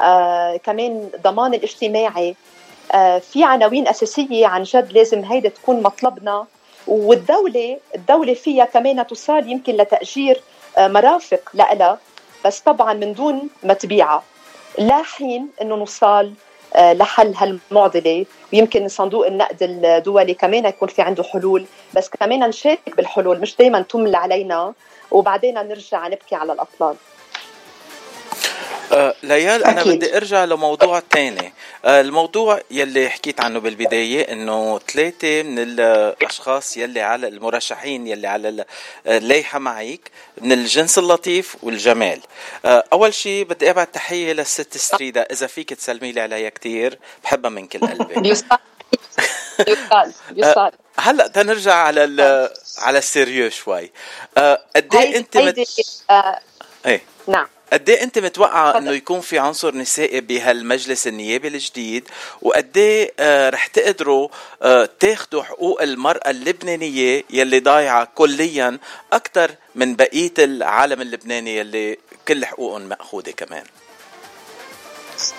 آه 0.00 0.56
كمان 0.56 1.08
ضمان 1.22 1.54
الاجتماعي. 1.54 2.34
آه 2.92 3.18
في 3.18 3.44
عناوين 3.44 3.88
أساسية 3.88 4.46
عن 4.46 4.62
جد 4.62 4.92
لازم 4.92 5.24
هيدا 5.24 5.48
تكون 5.48 5.82
مطلبنا. 5.82 6.46
والدولة 6.86 7.78
الدولة 7.94 8.34
فيها 8.34 8.64
كمان 8.64 9.06
تصال 9.06 9.50
يمكن 9.50 9.76
لتأجير 9.76 10.40
آه 10.78 10.88
مرافق 10.88 11.50
لها. 11.54 11.98
بس 12.44 12.60
طبعا 12.60 12.92
من 12.92 13.12
دون 13.12 13.48
ما 13.62 13.74
تبيعها 13.74 14.22
لا 14.78 15.02
حين 15.02 15.48
إنه 15.62 15.76
نوصل 15.76 16.32
لحل 16.78 17.34
هالمعضلة. 17.36 18.26
ويمكن 18.52 18.88
صندوق 18.88 19.26
النقد 19.26 19.62
الدولي 19.62 20.34
كمان 20.34 20.66
يكون 20.66 20.88
في 20.88 21.02
عنده 21.02 21.22
حلول 21.22 21.64
بس 21.94 22.08
كمان 22.08 22.40
نشارك 22.40 22.96
بالحلول 22.96 23.40
مش 23.40 23.56
دائما 23.56 23.82
تمل 23.82 24.14
علينا. 24.14 24.72
وبعدين 25.10 25.54
نرجع 25.54 26.08
نبكي 26.08 26.34
على 26.34 26.52
الأطلال. 26.52 26.96
آه 28.92 29.14
ليال 29.22 29.64
أنا 29.64 29.80
أكيد. 29.80 29.96
بدي 29.96 30.16
أرجع 30.16 30.44
لموضوع 30.44 31.02
ثاني 31.12 31.52
آه 31.84 32.00
الموضوع 32.00 32.60
يلي 32.70 33.10
حكيت 33.10 33.40
عنه 33.40 33.60
بالبداية 33.60 34.32
إنه 34.32 34.78
ثلاثة 34.78 35.42
من 35.42 35.58
الأشخاص 35.58 36.76
يلي 36.76 37.00
على 37.00 37.28
المرشحين 37.28 38.06
يلي 38.06 38.26
على 38.26 38.64
الليحه 39.06 39.58
معك 39.58 40.10
من 40.40 40.52
الجنس 40.52 40.98
اللطيف 40.98 41.56
والجمال. 41.62 42.20
آه 42.64 42.84
أول 42.92 43.14
شيء 43.14 43.44
بدي 43.44 43.70
ابعت 43.70 43.94
تحية 43.94 44.32
للست 44.32 44.76
ستريدا 44.76 45.22
إذا 45.22 45.46
فيك 45.46 45.74
تسلمي 45.74 46.12
لي 46.12 46.20
عليها 46.20 46.48
كثير 46.48 46.98
بحبها 47.24 47.50
من 47.50 47.66
كل 47.66 47.80
قلبي. 47.80 48.34
يقال 49.68 50.12
يقال 50.36 50.72
هلأ 50.98 51.26
تنرجع 51.26 51.74
على 51.74 52.50
على 52.78 52.98
السيريو 52.98 53.50
شوي. 53.50 53.92
قد 54.76 54.94
إيه 54.94 55.16
أنت 55.16 55.36
مت... 55.36 55.66
إيه. 56.86 57.02
نعم. 57.26 57.46
قد 57.72 57.90
إيه 57.90 58.02
أنت 58.02 58.18
متوقعه 58.18 58.78
إنه 58.78 58.90
يكون 58.90 59.20
في 59.20 59.38
عنصر 59.38 59.74
نسائي 59.74 60.20
بهالمجلس 60.20 61.06
النيابي 61.06 61.48
الجديد؟ 61.48 62.08
وقد 62.42 62.76
إيه 62.76 63.12
آه 63.18 63.50
رح 63.50 63.66
تقدروا 63.66 64.28
آه 64.62 64.88
تاخذوا 65.00 65.42
حقوق 65.42 65.82
المرأة 65.82 66.30
اللبنانية 66.30 67.24
يلي 67.30 67.60
ضايعة 67.60 68.08
كليا 68.14 68.78
أكثر 69.12 69.50
من 69.74 69.96
بقية 69.96 70.34
العالم 70.38 71.00
اللبناني 71.00 71.56
يلي 71.56 71.98
كل 72.28 72.46
حقوقهم 72.46 72.82
مأخوذة 72.82 73.30
كمان. 73.30 73.64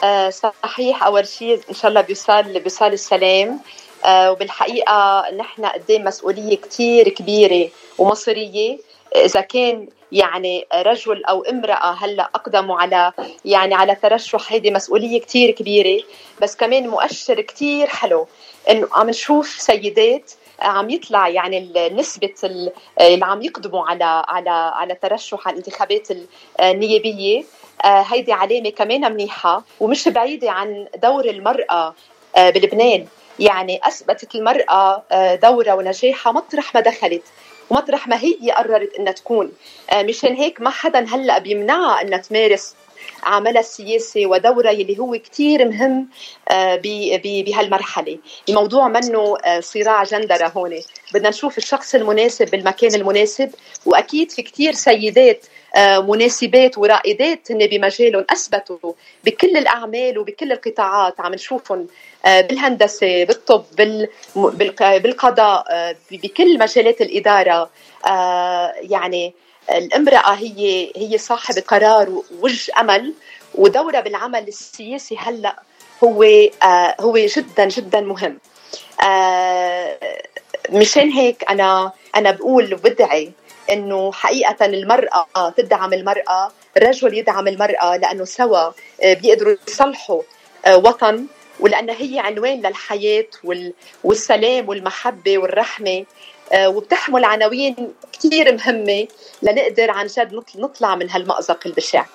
آه 0.03 0.29
صحيح 0.29 1.03
أول 1.03 1.27
شيء 1.27 1.61
إن 1.69 1.73
شاء 1.73 1.89
الله 1.89 2.01
بيوصل 2.01 2.59
بيوصل 2.59 2.87
السلام. 2.93 3.59
وبالحقيقة 4.07 5.25
نحن 5.37 5.65
قدام 5.65 6.03
مسؤولية 6.03 6.57
كثير 6.57 7.09
كبيرة 7.09 7.69
ومصيرية. 7.97 8.77
إذا 9.15 9.41
كان 9.41 9.87
يعني 10.11 10.67
رجل 10.75 11.25
أو 11.25 11.41
امرأة 11.41 11.91
هلأ 11.91 12.29
أقدموا 12.35 12.81
على 12.81 13.13
يعني 13.45 13.75
على 13.75 13.95
ترشح 13.95 14.51
هيدي 14.53 14.71
مسؤولية 14.71 15.21
كثير 15.21 15.51
كبيرة 15.51 16.03
بس 16.41 16.55
كمان 16.55 16.87
مؤشر 16.87 17.41
كثير 17.41 17.87
حلو 17.87 18.27
إنه 18.69 18.87
عم 18.91 19.09
نشوف 19.09 19.47
سيدات 19.47 20.31
عم 20.61 20.89
يطلع 20.89 21.27
يعني 21.27 21.89
نسبة 21.93 22.33
اللي 22.43 23.25
عم 23.25 23.41
يقدموا 23.41 23.85
على 23.85 24.23
على 24.27 24.49
على 24.49 24.95
ترشح 24.95 25.47
على 25.47 25.53
الانتخابات 25.53 26.07
النيابية. 26.59 27.43
آه، 27.85 28.01
هيدي 28.01 28.33
علامة 28.33 28.69
كمان 28.69 29.11
منيحة 29.11 29.63
ومش 29.79 30.07
بعيدة 30.07 30.51
عن 30.51 30.87
دور 30.95 31.25
المرأة 31.25 31.95
آه، 32.35 32.49
بلبنان. 32.49 33.07
يعني 33.39 33.79
أثبتت 33.83 34.35
المرأة 34.35 35.03
آه، 35.11 35.35
دورها 35.35 35.73
ونجاحها 35.73 36.31
مطرح 36.31 36.75
ما 36.75 36.81
دخلت. 36.81 37.23
ومطرح 37.71 38.07
ما 38.07 38.19
هي 38.23 38.51
قررت 38.51 38.95
إنها 38.99 39.11
تكون. 39.13 39.51
آه، 39.89 40.03
مشان 40.03 40.33
هيك 40.33 40.61
ما 40.61 40.69
حدا 40.69 41.05
هلأ 41.05 41.39
بيمنعها 41.39 42.01
إنها 42.01 42.17
تمارس 42.17 42.75
عملها 43.23 43.59
السياسي 43.59 44.25
ودورها 44.25 44.71
يلي 44.71 44.99
هو 44.99 45.11
كتير 45.11 45.65
مهم 45.65 46.07
آه، 46.49 46.81
بهالمرحلة. 47.23 48.17
الموضوع 48.49 48.87
منه 48.87 49.37
آه، 49.45 49.59
صراع 49.59 50.03
جندرة 50.03 50.47
هون. 50.47 50.79
بدنا 51.13 51.29
نشوف 51.29 51.57
الشخص 51.57 51.95
المناسب 51.95 52.51
بالمكان 52.51 52.95
المناسب. 52.95 53.49
وأكيد 53.85 54.31
في 54.31 54.41
كتير 54.41 54.73
سيدات 54.73 55.45
مناسبات 55.77 56.77
ورائدات 56.77 57.51
هن 57.51 57.67
بمجالهم 57.67 58.25
أثبتوا 58.29 58.93
بكل 59.23 59.57
الأعمال 59.57 60.17
وبكل 60.19 60.51
القطاعات 60.51 61.21
عم 61.21 61.33
نشوفهم 61.33 61.87
آه، 62.25 62.41
بالهندسة 62.41 63.23
بالطب 63.23 63.63
بالقضاء 65.03 65.65
آه، 65.71 65.95
بكل 66.11 66.59
مجالات 66.59 67.01
الإدارة. 67.01 67.69
آه، 68.07 68.73
يعني 68.81 69.33
الامرأة 69.71 70.33
هي 70.33 70.91
هي 70.95 71.17
صاحبه 71.17 71.61
قرار 71.61 72.09
ووجه 72.09 72.71
أمل 72.79 73.13
ودورها 73.55 73.99
بالعمل 73.99 74.47
السياسي 74.47 75.17
هلأ 75.19 75.55
هو 76.03 76.23
هو 76.99 77.17
جدا 77.17 77.65
جدا 77.65 78.01
مهم. 78.01 78.37
مشان 80.69 81.09
هيك 81.09 81.43
أنا 81.49 81.91
أنا 82.15 82.31
بقول 82.31 82.73
وبدعي 82.73 83.31
إنه 83.71 84.11
حقيقة 84.11 84.65
المرأة 84.65 85.49
تدعم 85.57 85.93
المرأة 85.93 86.51
الرجل 86.77 87.17
يدعم 87.17 87.47
المرأة 87.47 87.97
لأنه 87.97 88.25
سوا 88.25 88.71
بيقدروا 89.03 89.55
يصلحوا 89.67 90.21
وطن 90.67 91.25
ولأنها 91.59 91.95
هي 91.95 92.19
عنوان 92.19 92.61
للحياة 92.61 93.27
والسلام 94.03 94.69
والمحبة 94.69 95.37
والرحمة 95.37 96.05
آه، 96.51 96.69
وبتحمل 96.69 97.25
عناوين 97.25 97.93
كثير 98.13 98.53
مهمة 98.53 99.07
لنقدر 99.41 99.91
عن 99.91 100.07
جد 100.07 100.41
نطلع 100.55 100.95
من 100.95 101.09
هالمأزق 101.09 101.59
البشع. 101.65 102.05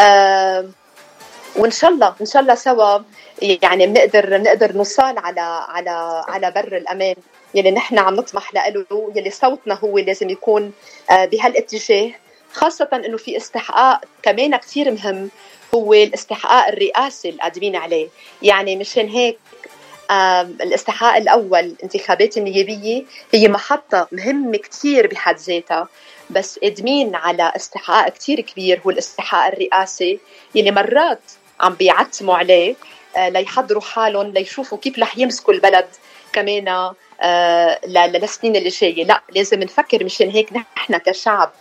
آه، 0.00 0.68
وإن 1.56 1.70
شاء 1.70 1.90
الله 1.90 2.14
إن 2.20 2.26
شاء 2.26 2.42
الله 2.42 2.54
سوا 2.54 2.98
يعني 3.42 3.86
بنقدر 3.86 4.38
بنقدر 4.38 4.76
نوصل 4.76 5.18
على 5.18 5.40
على 5.68 6.24
على 6.28 6.50
بر 6.50 6.76
الأمان. 6.76 7.14
يلي 7.54 7.70
نحن 7.70 7.98
عم 7.98 8.14
نطمح 8.14 8.54
له 8.54 8.84
يلي 9.16 9.30
صوتنا 9.30 9.74
هو 9.74 9.98
لازم 9.98 10.30
يكون 10.30 10.72
آه، 11.10 11.24
بهالاتجاه. 11.24 12.10
خاصة 12.52 12.88
إنه 12.92 13.16
في 13.16 13.36
استحقاق 13.36 14.04
كمان 14.22 14.56
كثير 14.56 14.90
مهم 14.90 15.30
هو 15.74 15.94
الاستحقاق 15.94 16.68
الرئاسي 16.68 17.28
اللي 17.28 17.42
قادمين 17.42 17.76
عليه. 17.76 18.08
يعني 18.42 18.76
مشان 18.76 19.08
هيك 19.08 19.38
الاستحقاق 20.60 21.16
الأول 21.16 21.58
الانتخابات 21.58 22.36
النيابية 22.36 23.04
هي 23.34 23.48
محطة 23.48 24.08
مهمة 24.12 24.58
كثير 24.58 25.06
بحد 25.06 25.36
ذاتها. 25.36 25.88
بس 26.30 26.58
قادمين 26.58 27.14
على 27.14 27.52
استحقاق 27.56 28.08
كثير 28.08 28.40
كبير 28.40 28.80
هو 28.86 28.90
الاستحقاق 28.90 29.46
الرئاسي 29.46 30.20
يلي 30.54 30.70
مرات 30.70 31.20
عم 31.60 31.74
بيعتموا 31.74 32.36
عليه 32.36 32.70
آه، 32.70 32.74
ليحضروا 33.18 33.82
حالهم 33.82 34.26
ليشوفوا 34.32 34.78
كيف 34.78 34.98
رح 34.98 35.18
يمسكوا 35.18 35.54
البلد 35.54 35.86
كمان 36.32 36.92
آه، 37.20 37.78
للسنين 37.86 38.56
اللي 38.56 38.68
جاية. 38.68 39.04
لا 39.04 39.22
لازم 39.34 39.62
نفكر 39.62 40.04
مشان 40.04 40.30
هيك 40.30 40.52
نحن 40.52 40.96
كشعب 40.96 41.52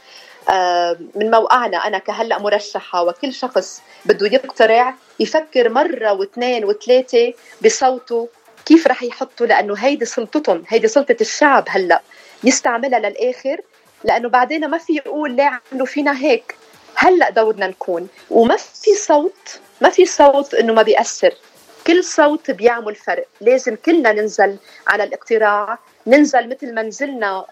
آه، 0.50 0.98
من 1.16 1.32
موقعنا 1.32 1.78
أنا 1.78 1.98
كهلأ 1.98 2.40
مرشحة 2.40 3.04
وكل 3.04 3.34
شخص 3.34 3.82
بده 4.06 4.28
يقترع 4.28 4.94
يفكر 5.20 5.70
مرة 5.70 6.14
واثنين 6.14 6.66
وثلاثة 6.66 7.34
بصوته 7.66 8.30
كيف 8.66 8.88
رح 8.88 9.04
يحطوا 9.04 9.48
لأنه 9.48 9.74
هيدي 9.78 10.06
سلطتهم 10.06 10.64
هيدي 10.68 10.88
سلطة 10.88 11.16
الشعب 11.22 11.66
هلأ 11.70 12.02
يستعملها 12.44 13.00
للآخر 13.00 13.62
لأنه 14.04 14.30
بعدين 14.30 14.68
ما 14.68 14.78
في 14.78 14.94
يقول 14.94 15.32
ليه 15.32 15.60
عملوا 15.72 15.86
فينا 15.86 16.18
هيك. 16.20 16.56
هلأ 16.95 17.30
دورنا 17.30 17.67
نكون. 17.67 18.08
وما 18.30 18.58
في 18.58 18.95
صوت 18.95 19.60
ما 19.82 19.89
في 19.89 20.06
صوت 20.06 20.54
إنه 20.54 20.73
ما 20.73 20.82
بيأثر. 20.82 21.34
كل 21.88 22.04
صوت 22.04 22.52
بيعمل 22.52 22.95
فرق. 22.95 23.25
لازم 23.41 23.75
كلنا 23.75 24.12
ننزل 24.12 24.58
على 24.88 25.04
الاقتراع. 25.04 25.80
ننزل 26.08 26.49
مثل 26.49 26.73
ما 26.73 26.82
نزلنا 26.82 27.45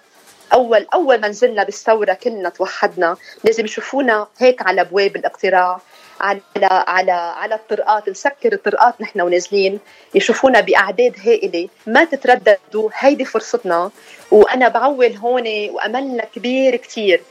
أول 0.53 0.87
أول 0.93 1.21
ما 1.21 1.27
نزلنا 1.27 1.63
بالثورة 1.63 2.13
كلنا 2.13 2.49
توحدنا. 2.49 3.17
لازم 3.43 3.65
يشوفونا 3.65 4.27
هيك 4.37 4.61
على 4.61 4.81
أبواب 4.81 5.15
الاقتراع 5.15 5.81
على 6.21 6.41
على 6.61 7.11
على 7.11 7.55
الطرقات. 7.55 8.09
نسكر 8.09 8.53
الطرقات 8.53 9.01
نحن 9.01 9.21
ونازلين. 9.21 9.79
يشوفونا 10.15 10.59
بأعداد 10.59 11.15
هائلة. 11.25 11.69
ما 11.87 12.03
تترددوا. 12.03 12.89
هيدي 12.93 13.25
فرصتنا. 13.25 13.91
وأنا 14.31 14.67
بعول 14.67 15.15
هون 15.15 15.69
وأملنا 15.69 16.25
كبير 16.35 16.75
كثير 16.75 17.21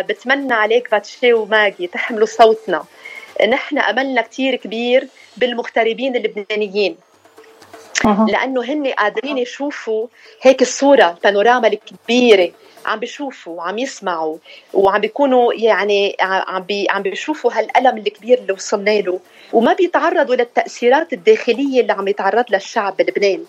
بتمنى 0.00 0.54
عليك 0.54 0.90
باتشي 0.90 1.32
وماجي 1.32 1.86
تحملوا 1.86 2.26
صوتنا. 2.26 2.84
نحن 3.48 3.78
أملنا 3.78 4.22
كثير 4.22 4.56
كبير 4.56 5.08
بالمغتربين 5.36 6.16
اللبنانيين. 6.16 6.96
لأنه 8.04 8.64
هن 8.64 8.86
قادرين 8.86 9.38
يشوفوا 9.38 10.06
هيك 10.42 10.62
الصورة 10.62 11.10
البانوراما 11.10 11.68
الكبيرة. 11.68 12.50
عم 12.86 12.98
بيشوفوا 12.98 13.56
وعم 13.56 13.78
يسمعوا 13.78 14.36
وعم 14.74 15.00
بيكونوا 15.00 15.52
يعني 15.54 16.16
عم 16.20 16.62
بي 16.62 16.86
عم 16.90 17.02
بيشوفوا 17.02 17.52
هالألم 17.52 17.98
الكبير 17.98 18.38
اللي 18.38 18.52
وصلنا 18.52 18.90
له. 19.00 19.20
وما 19.52 19.72
بيتعرضوا 19.72 20.34
للتأثيرات 20.34 21.12
الداخلية 21.12 21.80
اللي 21.80 21.92
عم 21.92 22.08
يتعرض 22.08 22.44
لها 22.50 22.58
الشعب 22.58 22.96
بلبنان 22.96 23.44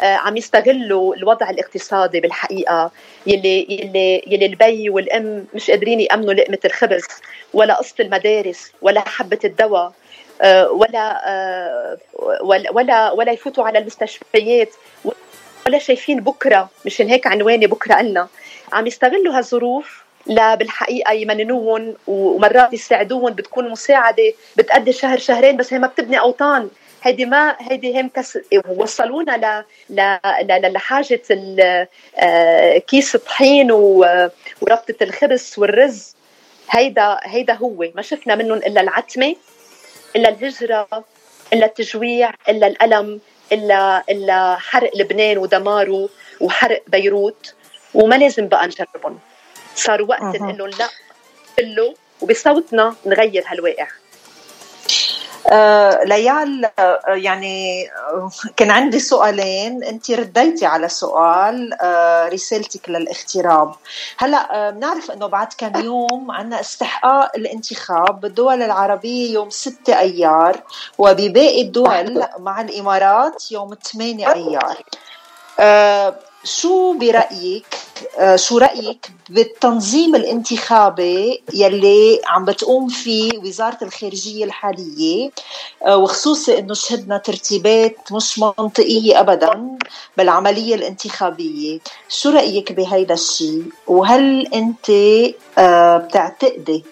آه 0.00 0.16
عم 0.16 0.36
يستغلوا 0.36 1.14
الوضع 1.14 1.50
الاقتصادي 1.50 2.20
بالحقيقة 2.20 2.90
يلي 3.26 3.66
يلي 3.70 4.22
يلي 4.26 4.46
البي 4.46 4.90
والأم 4.90 5.46
مش 5.54 5.70
قادرين 5.70 6.00
يأمنوا 6.00 6.34
لقمة 6.34 6.58
الخبز 6.64 7.04
ولا 7.54 7.74
قسط 7.74 8.00
المدارس 8.00 8.72
ولا 8.82 9.00
حبة 9.08 9.38
الدواء 9.44 9.92
آه، 10.42 10.70
ولا 10.70 11.20
ولا 12.72 13.10
ولا 13.12 13.32
يفوتوا 13.32 13.64
على 13.64 13.78
المستشفيات 13.78 14.68
ولا 15.66 15.78
شايفين 15.78 16.20
بكرة 16.20 16.68
مشان 16.86 17.08
هيك 17.08 17.26
عنواني 17.26 17.66
بكرة 17.66 17.94
قلنا. 17.94 18.28
عم 18.72 18.86
يستغلوا 18.86 19.38
هالظروف 19.38 20.04
لا 20.26 20.54
بالحقيقة 20.54 21.12
يمننوهم 21.12 21.94
ومرات 22.06 22.72
يساعدوهم 22.72 23.32
بتكون 23.32 23.70
مساعدة 23.70 24.32
بتأدي 24.56 24.92
شهر 24.92 25.18
شهرين 25.18 25.56
بس 25.56 25.72
هي 25.72 25.78
ما 25.78 25.86
بتبني 25.86 26.20
أوطان. 26.20 26.70
هيدي 27.02 27.24
ما 27.24 27.56
هيدي 27.60 28.00
هم 28.00 28.08
كس 28.08 28.38
وصلونا 28.68 29.64
ل 29.90 29.98
ل 30.46 30.72
لحاجة 30.72 31.22
آه، 32.18 32.78
كيس 32.78 33.14
الطحين 33.14 33.72
وربطة 33.72 34.94
الخبز 35.02 35.54
والرز. 35.58 36.14
هيدا 36.70 37.20
هيدا 37.22 37.54
هو. 37.54 37.86
ما 37.94 38.02
شفنا 38.02 38.34
منهم 38.34 38.58
إلا 38.58 38.80
العتمة 38.80 39.36
إلا 40.16 40.28
الهجرة 40.28 40.88
إلا 41.52 41.66
التجويع 41.66 42.32
إلا 42.48 42.66
الألم 42.66 43.20
الا 43.52 44.04
إلا 44.10 44.56
حرق 44.56 44.90
لبنان 44.96 45.38
ودماره 45.38 46.08
وحرق 46.40 46.82
بيروت. 46.88 47.54
وما 47.94 48.14
لازم 48.14 48.48
بقى 48.48 48.66
نجربهم. 48.66 49.18
صار 49.74 50.02
وقت 50.02 50.22
نقول 50.22 50.58
لهم 50.58 50.68
لا 50.68 50.88
كله 51.58 51.94
وبصوتنا 52.20 52.94
نغير 53.06 53.44
هالواقع. 53.46 53.86
آه 55.52 56.04
ليال 56.04 56.70
آه 56.78 57.00
يعني 57.06 57.88
آه 57.90 58.30
كان 58.56 58.70
عندي 58.70 58.98
سؤالين. 59.00 59.84
أنت 59.84 60.10
رديتي 60.10 60.66
على 60.66 60.88
سؤال 60.88 61.74
آه 61.82 62.28
رسالتك 62.28 62.88
للاغتراب 62.88 63.74
هلأ 64.18 64.70
بنعرف 64.70 65.10
إنه 65.10 65.26
بعد 65.26 65.48
كم 65.58 65.80
يوم 65.84 66.30
عندنا 66.30 66.60
استحقاق 66.60 67.30
الانتخاب 67.36 68.20
بالدول 68.20 68.62
العربية 68.62 69.32
يوم 69.32 69.50
6 69.50 69.98
أيار 69.98 70.62
وبباقي 70.98 71.62
الدول 71.62 72.24
مع 72.38 72.60
الإمارات 72.60 73.52
يوم 73.52 73.74
8 73.74 74.32
أيار. 74.34 74.76
شو 76.44 76.92
برأيك 76.92 77.66
آه، 78.18 78.36
شو 78.36 78.58
رأيك 78.58 79.10
بالتنظيم 79.28 80.14
الانتخابي 80.16 81.42
يلي 81.54 82.20
عم 82.26 82.44
بتقوم 82.44 82.88
فيه 82.88 83.38
وزارة 83.38 83.78
الخارجية 83.82 84.44
الحالية؟ 84.44 85.30
آه، 85.86 85.96
وخصوصي 85.96 86.58
إنه 86.58 86.74
شهدنا 86.74 87.18
ترتيبات 87.18 88.12
مش 88.12 88.38
منطقية 88.38 89.20
ابدا 89.20 89.76
بالعملية 90.16 90.74
الانتخابية. 90.74 91.78
شو 92.08 92.30
رأيك 92.30 92.72
بهيدا 92.72 93.14
الشيء؟ 93.14 93.64
وهل 93.86 94.46
أنت 94.54 94.90
آه، 95.58 95.96
بتعتقدي 95.96 96.84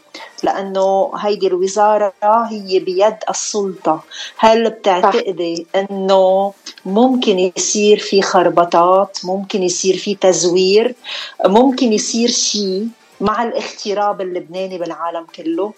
لأنه 0.43 1.13
هيدي 1.19 1.47
الوزارة 1.47 2.13
هي 2.23 2.79
بيد 2.79 3.17
السلطة. 3.31 4.01
هل 4.37 4.71
بتعتقدي 4.71 5.67
إنه 5.77 6.53
ممكن 6.85 7.53
يصير 7.57 7.99
في 7.99 8.23
خربطات؟ 8.23 9.19
ممكن 9.25 9.63
يصير 9.63 9.97
في 9.97 10.15
تزوير؟ 10.15 10.95
ممكن 11.45 11.93
يصير 11.93 12.29
شيء 12.29 12.89
مع 13.21 13.43
الاغتراب 13.43 14.21
اللبناني 14.21 14.79
بالعالم 14.79 15.27
كله؟ 15.37 15.73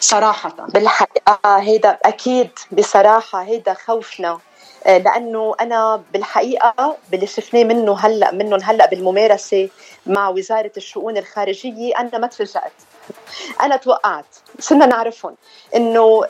صراحة. 0.00 0.56
بالحقيقة 0.74 1.38
هيدا 1.44 1.98
أكيد 2.04 2.50
بصراحة 2.72 3.42
هيدا 3.42 3.74
خوفنا. 3.74 4.38
آه، 4.86 4.98
لأنه 4.98 5.54
أنا 5.60 6.02
بالحقيقة 6.12 6.96
باللي 7.10 7.26
شفناه 7.26 7.64
منه 7.64 7.98
هلأ 7.98 8.32
منهم 8.32 8.60
هلأ 8.62 8.86
بالممارسة 8.86 9.68
مع 10.06 10.28
وزارة 10.28 10.72
الشؤون 10.76 11.16
الخارجية 11.16 11.98
أنا 11.98 12.18
ما 12.18 12.26
تفاجات 12.26 12.72
أنا 13.60 13.76
توقعت 13.76 14.26
صرنا 14.58 14.86
نعرفهم 14.86 15.34
إنه 15.74 16.24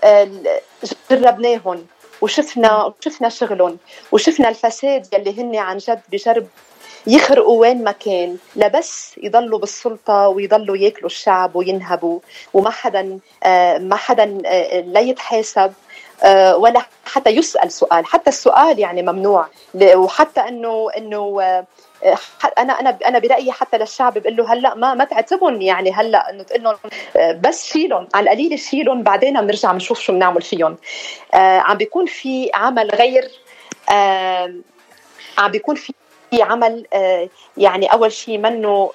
جربناهم 1.10 1.86
وشفنا 2.20 2.84
وشفنا 2.84 3.28
شغلهم 3.28 3.78
وشفنا 4.12 4.48
الفساد 4.48 5.06
يلي 5.14 5.40
هن 5.40 5.56
عن 5.56 5.78
جد 5.78 6.00
بجرب 6.12 6.46
يخرقوا 7.06 7.60
وين 7.60 7.84
ما 7.84 7.92
كان 7.92 8.36
لبس 8.56 9.14
يضلوا 9.22 9.58
بالسلطة 9.58 10.28
ويضلوا 10.28 10.76
ياكلوا 10.76 11.06
الشعب 11.06 11.56
وينهبوا 11.56 12.20
وما 12.54 12.70
حدا 12.70 13.18
آه، 13.44 13.78
ما 13.78 13.96
حدا 13.96 14.42
آه، 14.46 14.80
لا 14.80 15.00
يتحاسب 15.00 15.72
آه، 16.22 16.56
ولا 16.56 16.82
حتى 17.04 17.30
يسأل 17.30 17.72
سؤال 17.72 18.06
حتى 18.06 18.30
السؤال 18.30 18.78
يعني 18.78 19.02
ممنوع 19.02 19.46
وحتى 19.94 20.40
إنه 20.40 20.88
إنه 20.96 21.42
أنا 22.58 22.72
أنا 22.80 22.98
أنا 23.06 23.18
برأيي 23.18 23.52
حتى 23.52 23.78
للشعب 23.78 24.18
بقول 24.18 24.36
له 24.36 24.52
هلأ 24.52 24.74
ما 24.74 24.94
ما 24.94 25.04
تعتبهم 25.04 25.60
يعني 25.60 25.92
هلأ 25.92 26.30
إنه 26.30 26.42
تقول 26.42 26.62
لهم 26.62 26.76
بس 27.40 27.64
شيلهم 27.64 28.08
على 28.14 28.24
القليل 28.24 28.58
شيلهم 28.58 29.02
بعدين 29.02 29.40
بنرجع 29.40 29.72
بنشوف 29.72 30.00
شو 30.00 30.12
بنعمل 30.12 30.42
فيهم. 30.42 30.76
آه 31.34 31.58
عم 31.58 31.76
بيكون 31.76 32.06
في 32.06 32.50
عمل 32.54 32.90
غير 32.90 33.30
آه 33.90 34.54
عم 35.38 35.50
بيكون 35.50 35.74
في 35.74 35.92
عمل 36.42 36.86
آه 36.92 37.28
يعني 37.56 37.86
أول 37.86 38.12
شيء 38.12 38.38
منه 38.38 38.92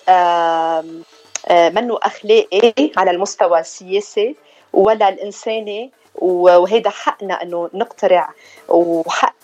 منه 1.51 1.99
أخلاقي 2.03 2.91
على 2.97 3.11
المستوى 3.11 3.59
السياسي 3.59 4.35
ولا 4.73 5.09
الإنساني 5.09 5.91
وهيدا 6.15 6.89
حقنا 6.89 7.43
إنه 7.43 7.69
نقترع 7.73 8.29
وحق 8.69 9.36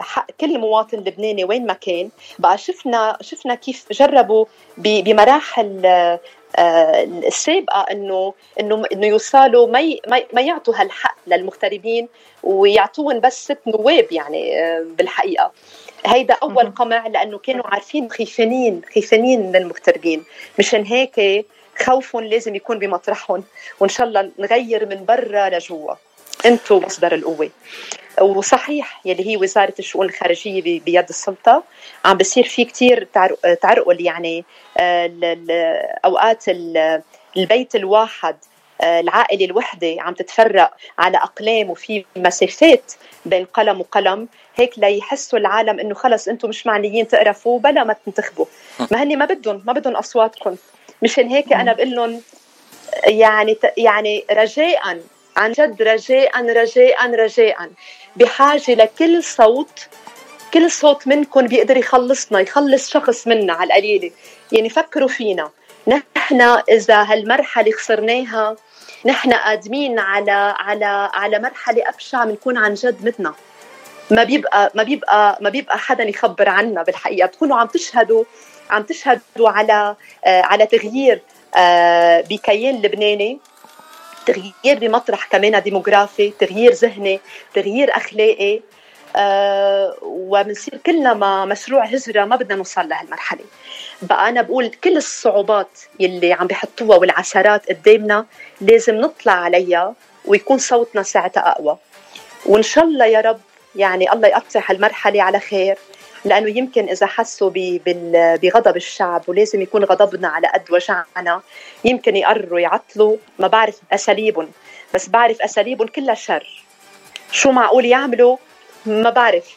حق 0.00 0.26
كل 0.40 0.58
مواطن 0.58 0.98
لبناني 0.98 1.44
وين 1.44 1.66
ما 1.66 1.72
كان. 1.72 2.10
بقى 2.38 2.58
شفنا 2.58 3.16
شفنا 3.20 3.54
كيف 3.54 3.86
جربوا 3.92 4.44
بمراحل 4.78 5.86
آه، 6.58 7.04
السابقة 7.04 7.80
إنه 7.90 8.34
إنه 8.60 8.84
إنه 8.92 9.06
يوصلوا 9.06 9.66
ما 9.66 9.96
ما 10.32 10.40
يعطوا 10.40 10.74
هالحق 10.76 11.16
للمغتربين 11.26 12.08
ويعطوهم 12.42 13.20
بس 13.20 13.44
ست 13.44 13.58
نواب 13.66 14.06
يعني 14.12 14.60
آه، 14.60 14.84
بالحقيقة. 14.98 15.52
هيدا 16.06 16.34
أول 16.42 16.70
قمع 16.70 17.06
لأنه 17.06 17.38
كانوا 17.38 17.66
عارفين 17.66 18.10
خيفانين 18.10 18.82
خيفانين 18.94 19.52
للمغتربين. 19.52 20.24
مشان 20.58 20.82
هيك 20.84 21.46
خوفهم 21.78 22.24
لازم 22.24 22.54
يكون 22.54 22.78
بمطرحهم. 22.78 23.44
وإن 23.80 23.88
شاء 23.88 24.06
الله 24.06 24.30
نغير 24.38 24.86
من 24.86 25.04
برا 25.04 25.48
لجوا. 25.48 25.94
أنتم 26.46 26.76
مصدر 26.76 27.14
القوة. 27.14 27.50
وصحيح 28.20 29.00
يلي 29.04 29.26
هي 29.26 29.36
وزارة 29.36 29.74
الشؤون 29.78 30.06
الخارجية 30.06 30.80
بيد 30.80 31.08
السلطة 31.08 31.62
عم 32.04 32.16
بصير 32.16 32.44
في 32.44 32.64
كثير 32.64 33.08
تعرقل 33.62 34.00
يعني 34.00 34.44
آه، 34.78 35.10
أوقات 36.04 36.44
البيت 37.36 37.76
الواحد 37.76 38.36
آه، 38.80 39.00
العائلة 39.00 39.44
الوحدة 39.44 39.96
عم 39.98 40.14
تتفرق 40.14 40.76
على 40.98 41.16
أقلام 41.16 41.70
وفي 41.70 42.04
مسافات 42.16 42.92
بين 43.24 43.44
قلم 43.44 43.80
وقلم 43.80 44.28
هيك 44.56 44.78
ليحسوا 44.78 45.38
العالم 45.38 45.80
إنه 45.80 45.94
خلص 45.94 46.28
أنتم 46.28 46.48
مش 46.48 46.66
معنيين 46.66 47.08
تقرفوا 47.08 47.58
بلا 47.58 47.84
ما 47.84 47.96
تنتخبوا. 48.06 48.46
ما 48.90 49.02
هني 49.02 49.16
ما 49.16 49.24
بدهم 49.24 49.62
ما 49.66 49.72
بدهم 49.72 49.96
أصواتكم. 49.96 50.56
مشان 51.02 51.28
هيك 51.28 51.52
أنا 51.52 51.72
بقول 51.72 51.94
لهم 51.94 52.22
يعني 53.04 53.56
يعني 53.76 54.24
رجاء 54.30 54.98
عن 55.36 55.52
جد 55.52 55.82
رجاء 55.82 56.46
رجاء 56.46 57.10
رجاء. 57.10 57.70
بحاجة 58.16 58.74
لكل 58.74 59.24
صوت 59.24 59.88
كل 60.54 60.70
صوت 60.70 61.06
منكم 61.06 61.46
بيقدر 61.46 61.76
يخلصنا 61.76 62.40
يخلص 62.40 62.90
شخص 62.90 63.26
منا 63.26 63.52
على 63.52 63.66
القليلة. 63.66 64.10
يعني 64.52 64.68
فكروا 64.68 65.08
فينا. 65.08 65.50
نحن 65.88 66.40
إذا 66.70 67.02
هالمرحلة 67.02 67.72
خسرناها 67.72 68.56
نحن 69.06 69.32
قادمين 69.32 69.98
على 69.98 70.54
على 70.58 71.10
على 71.14 71.38
مرحلة 71.38 71.88
أبشع 71.88 72.24
بنكون 72.24 72.56
عن 72.56 72.74
جد 72.74 73.04
متنا. 73.04 73.34
ما 74.10 74.24
بيبقى 74.24 74.72
ما 74.74 74.82
بيبقى 74.82 75.38
ما 75.40 75.50
بيبقى 75.50 75.78
حدا 75.78 76.04
يخبر 76.04 76.48
عنا 76.48 76.82
بالحقيقة. 76.82 77.26
بتكونوا 77.26 77.56
عم 77.56 77.66
تشهدوا 77.66 78.24
عم 78.70 78.82
تشهدوا 78.82 79.48
على 79.48 79.96
آه، 80.24 80.42
على 80.42 80.66
تغيير 80.66 81.22
آه، 81.56 82.20
بكيان 82.20 82.82
لبناني. 82.82 83.38
تغيير 84.26 84.78
بمطرح 84.78 85.26
كمان 85.26 85.62
ديموغرافي 85.62 86.30
تغيير 86.30 86.72
ذهني 86.72 87.20
تغيير 87.54 87.96
أخلاقي 87.96 88.60
آه 89.16 89.96
وبنصير 90.02 90.76
كلنا 90.86 91.14
ما 91.14 91.44
مشروع 91.44 91.84
هجرة 91.84 92.24
ما 92.24 92.36
بدنا 92.36 92.54
نوصل 92.56 92.88
لهالمرحلة. 92.88 93.44
بقى 94.02 94.28
أنا 94.28 94.42
بقول 94.42 94.68
كل 94.68 94.96
الصعوبات 94.96 95.78
يلي 96.00 96.32
عم 96.32 96.46
بيحطوها 96.46 96.96
والعثرات 96.96 97.68
قدامنا 97.68 98.26
لازم 98.60 98.94
نطلع 98.94 99.32
عليها 99.32 99.94
ويكون 100.24 100.58
صوتنا 100.58 101.02
ساعتها 101.02 101.48
أقوى. 101.50 101.78
وإن 102.46 102.62
شاء 102.62 102.84
الله 102.84 103.06
يا 103.06 103.20
رب 103.20 103.40
يعني 103.76 104.12
الله 104.12 104.28
يقطع 104.28 104.60
هالمرحلة 104.66 105.22
على 105.22 105.40
خير. 105.40 105.78
لأنه 106.26 106.58
يمكن 106.58 106.88
إذا 106.88 107.06
حسوا 107.06 107.50
بغضب 108.42 108.76
الشعب 108.76 109.22
ولازم 109.28 109.62
يكون 109.62 109.84
غضبنا 109.84 110.28
على 110.28 110.48
قد 110.54 110.70
وجعنا 110.70 111.42
يمكن 111.84 112.16
يقرروا 112.16 112.60
يعطلوا. 112.60 113.16
ما 113.38 113.46
بعرف 113.46 113.80
أساليبهم 113.92 114.50
بس 114.94 115.08
بعرف 115.08 115.42
أساليبهم 115.42 115.88
كلها 115.88 116.14
شر. 116.14 116.64
شو 117.32 117.50
معقول 117.50 117.84
يعملوا؟ 117.84 118.36
ما 118.86 119.10
بعرف. 119.10 119.56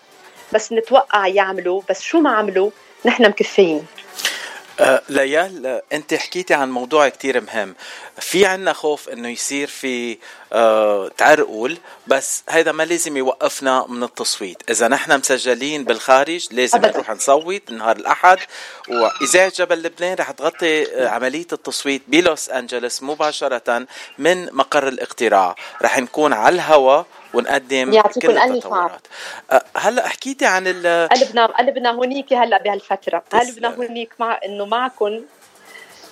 بس 0.54 0.74
نتوقع 0.74 1.28
يعملوا. 1.28 1.82
بس 1.90 2.02
شو 2.02 2.20
ما 2.20 2.30
عملوا؟ 2.30 2.70
نحن 3.06 3.24
مكفيين. 3.24 3.86
آه 4.80 5.02
ليال 5.10 5.66
آه، 5.66 5.84
انت 5.94 6.14
حكيتي 6.14 6.54
عن 6.54 6.72
موضوع 6.72 7.10
كتير 7.10 7.42
مهم. 7.42 7.76
في 8.20 8.46
عنا 8.46 8.74
خوف 8.74 9.10
إنه 9.10 9.30
يصير 9.30 9.68
في 9.68 10.18
آه 10.54 11.12
تعرقول 11.18 11.78
بس 12.08 12.44
هيدا 12.50 12.72
ما 12.72 12.84
لازم 12.84 13.18
يوقفنا 13.18 13.86
من 13.88 14.04
التصويت. 14.04 14.58
إذا 14.70 14.88
نحن 14.88 15.18
مسجلين 15.18 15.84
بالخارج 15.84 16.48
لازم 16.52 16.78
أبداً. 16.78 16.92
نروح 16.92 17.10
نصوت 17.10 17.72
نهار 17.72 17.96
الأحد. 17.96 18.38
وإذاعة 18.90 19.52
جبل 19.56 19.84
لبنان 19.84 20.16
رح 20.18 20.32
تغطي 20.32 20.96
آه، 20.96 21.10
عملية 21.10 21.48
التصويت 21.54 22.02
بلوس 22.08 22.50
انجلوس 22.50 23.04
مباشرة 23.04 23.86
من 24.18 24.56
مقر 24.56 24.88
الاقتراع. 24.88 25.56
رح 25.82 26.00
نكون 26.00 26.34
على 26.34 26.56
الهواء 26.56 27.06
ونقدم 27.34 27.94
يعطيكم 27.94 28.28
كل 28.28 28.38
التطورات. 28.38 29.08
أه، 29.52 29.64
هلأ 29.78 30.08
حكيتي 30.08 30.46
عن 30.46 30.64
ال 30.68 31.10
قلبنا 31.10 31.46
قلبنا 31.46 31.92
هونيك 31.92 32.34
هلأ 32.34 32.58
بهالفترة. 32.64 33.24
قلبنا 33.34 33.76
هونيك 33.76 34.14
مع 34.20 34.40
إنه 34.46 34.66
معكم 34.66 35.22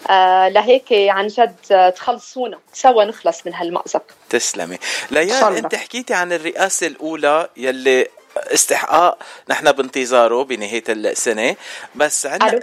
آه 0.10 0.50
لهيك 0.50 0.86
عن 0.92 1.28
جد 1.28 1.92
تخلصونا. 1.96 2.60
سوا 2.74 3.04
نخلص 3.04 3.46
من 3.46 3.54
هالمأزق. 3.54 4.04
تسلمي. 4.30 4.78
ليان 5.12 5.56
أنت 5.56 5.76
حكيتي 5.76 6.14
عن 6.14 6.34
الرئاسة 6.34 6.88
الأولى 6.88 7.50
يلي 7.58 8.08
استحقاق 8.38 9.18
نحن 9.50 9.72
بانتظاره 9.72 10.44
بنهاية 10.44 10.84
السنة. 10.90 11.56
بس 11.96 12.26
عندنا 12.26 12.60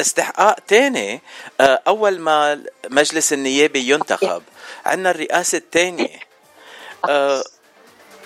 استحقاق 0.00 0.56
تاني 0.68 1.20
آه، 1.60 1.82
أول 1.86 2.18
ما 2.18 2.62
مجلس 2.90 3.32
النيابي 3.32 3.90
ينتخب. 3.90 4.42
عندنا 4.86 5.10
الرئاسة 5.10 5.58
الثانية 5.58 6.20
آه 7.08 7.42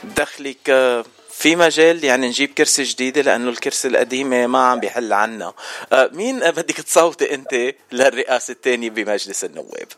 دخلك 0.04 0.70
آه 0.70 1.04
في 1.30 1.56
مجال 1.56 2.04
يعني 2.04 2.28
نجيب 2.28 2.54
كرسي 2.54 2.82
جديدة 2.82 3.22
لأنه 3.22 3.50
الكرسي 3.50 3.88
القديمة 3.88 4.46
ما 4.46 4.66
عم 4.66 4.80
بيحل 4.80 5.12
عنا. 5.12 5.52
آه 5.92 6.10
مين 6.12 6.40
بدك 6.50 6.76
تصوتي 6.76 7.34
أنت 7.34 7.74
للرئاسة 7.92 8.52
الثانية 8.52 8.90
بمجلس 8.90 9.44
النواب؟ 9.44 9.88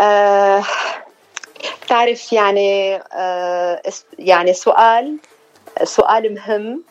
آه 0.00 0.64
تعرف 1.88 2.32
يعني 2.32 3.00
آه 3.12 3.82
يعني 4.18 4.54
سؤال 4.54 5.18
سؤال 5.84 6.34
مهم 6.34 6.82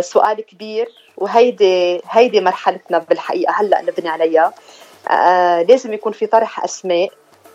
سؤال 0.00 0.40
كبير 0.40 0.88
وهيدي 1.16 2.00
هيدي 2.10 2.40
مرحلتنا 2.40 2.98
بالحقيقة 2.98 3.52
هلأ 3.60 3.82
نبني 3.82 4.08
عليها. 4.08 4.54
لازم 5.68 5.92
يكون 5.92 6.12
في 6.12 6.26
طرح 6.26 6.64
أسماء 6.64 7.10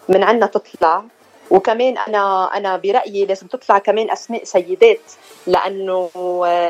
من 0.10 0.24
عنا 0.24 0.46
تطلع. 0.46 1.04
وكمان 1.52 1.98
أنا 1.98 2.50
أنا 2.58 2.78
برأيي 2.78 3.26
لازم 3.26 3.48
تطلع 3.48 3.78
كمان 3.78 4.12
أسماء 4.12 4.44
سيدات 4.44 5.12
لأنه 5.48 6.10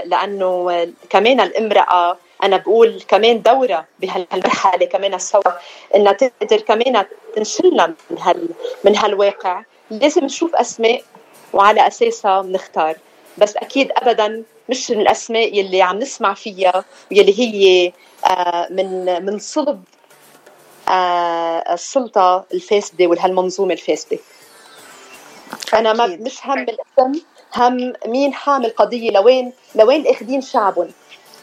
لأنه 0.06 0.88
كمان 1.10 1.40
الامرأة 1.40 2.18
أنا 2.44 2.58
بقول 2.58 3.02
كمان 3.08 3.42
دورة 3.42 3.86
بهالمرحلة 4.00 4.86
كمان 4.86 5.14
الثوره 5.14 5.60
إنها 5.96 6.14
تقدر 6.14 6.62
كمان 6.62 7.06
تنشلنا 7.36 7.94
من 8.10 8.18
هال 8.20 8.50
من 8.84 8.96
هالواقع. 8.96 9.64
لازم 9.90 10.26
نشوف 10.26 10.56
أسماء 10.56 11.04
وعلى 11.54 11.88
أساسها 11.88 12.42
بنختار. 12.42 12.96
بس 13.38 13.58
أكيد 13.58 13.92
ابدا 13.98 14.44
مش 14.70 14.92
الأسماء 14.92 15.58
يلي 15.58 15.82
عم 15.82 16.00
نسمع 16.00 16.34
فيها 16.34 16.86
يلي 17.12 17.40
هي 17.40 17.92
آه، 18.26 18.68
من 18.72 19.26
من 19.26 19.40
صلب 19.40 19.84
آه، 20.90 21.74
السلطة 21.74 22.46
الفاسدة 22.54 23.08
وهالمنظومه 23.08 23.74
الفاسدة. 23.74 24.18
أنا 25.74 25.94
ما 25.94 26.08
مش 26.08 26.40
هم 26.46 26.60
الاسم 26.60 27.22
هم 27.56 27.94
مين 28.08 28.34
حامل 28.34 28.70
قضية 28.70 29.12
لوين؟ 29.12 29.54
لوين 29.76 30.08
اخذين 30.08 30.42
شعبهم؟ 30.42 30.92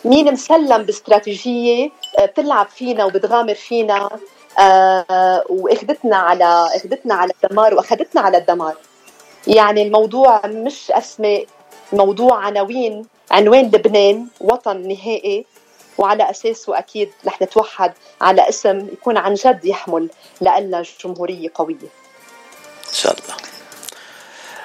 مين 0.04 0.32
مسلم 0.32 0.82
باستراتيجية 0.82 1.90
آه، 2.18 2.24
بتلعب 2.26 2.68
فينا 2.68 3.04
وبتغامر 3.04 3.54
فينا 3.54 4.10
آه 4.58 5.44
وأخذتنا 5.48 6.16
على 6.16 6.70
أخذتنا 6.76 7.14
على 7.14 7.32
الدمار 7.44 7.74
وأخذتنا 7.74 8.20
على 8.20 8.38
الدمار. 8.38 8.74
يعني 9.46 9.82
الموضوع 9.82 10.46
مش 10.46 10.90
أسماء 10.90 11.46
موضوع 11.92 12.44
عناوين 12.44 13.06
عنوان 13.30 13.64
لبنان 13.64 14.26
وطن 14.40 14.88
نهائي 14.88 15.46
وعلى 15.98 16.30
اساسه 16.30 16.78
أكيد 16.78 17.12
رح 17.26 17.42
نتوحد 17.42 17.92
على 18.20 18.48
اسم 18.48 18.78
يكون 18.78 19.16
عن 19.16 19.34
جد 19.34 19.64
يحمل 19.64 20.08
لنا 20.40 20.82
جمهورية 21.04 21.48
قوية. 21.54 21.74
إن 22.88 22.94
شاء 22.94 23.12
الله. 23.12 23.49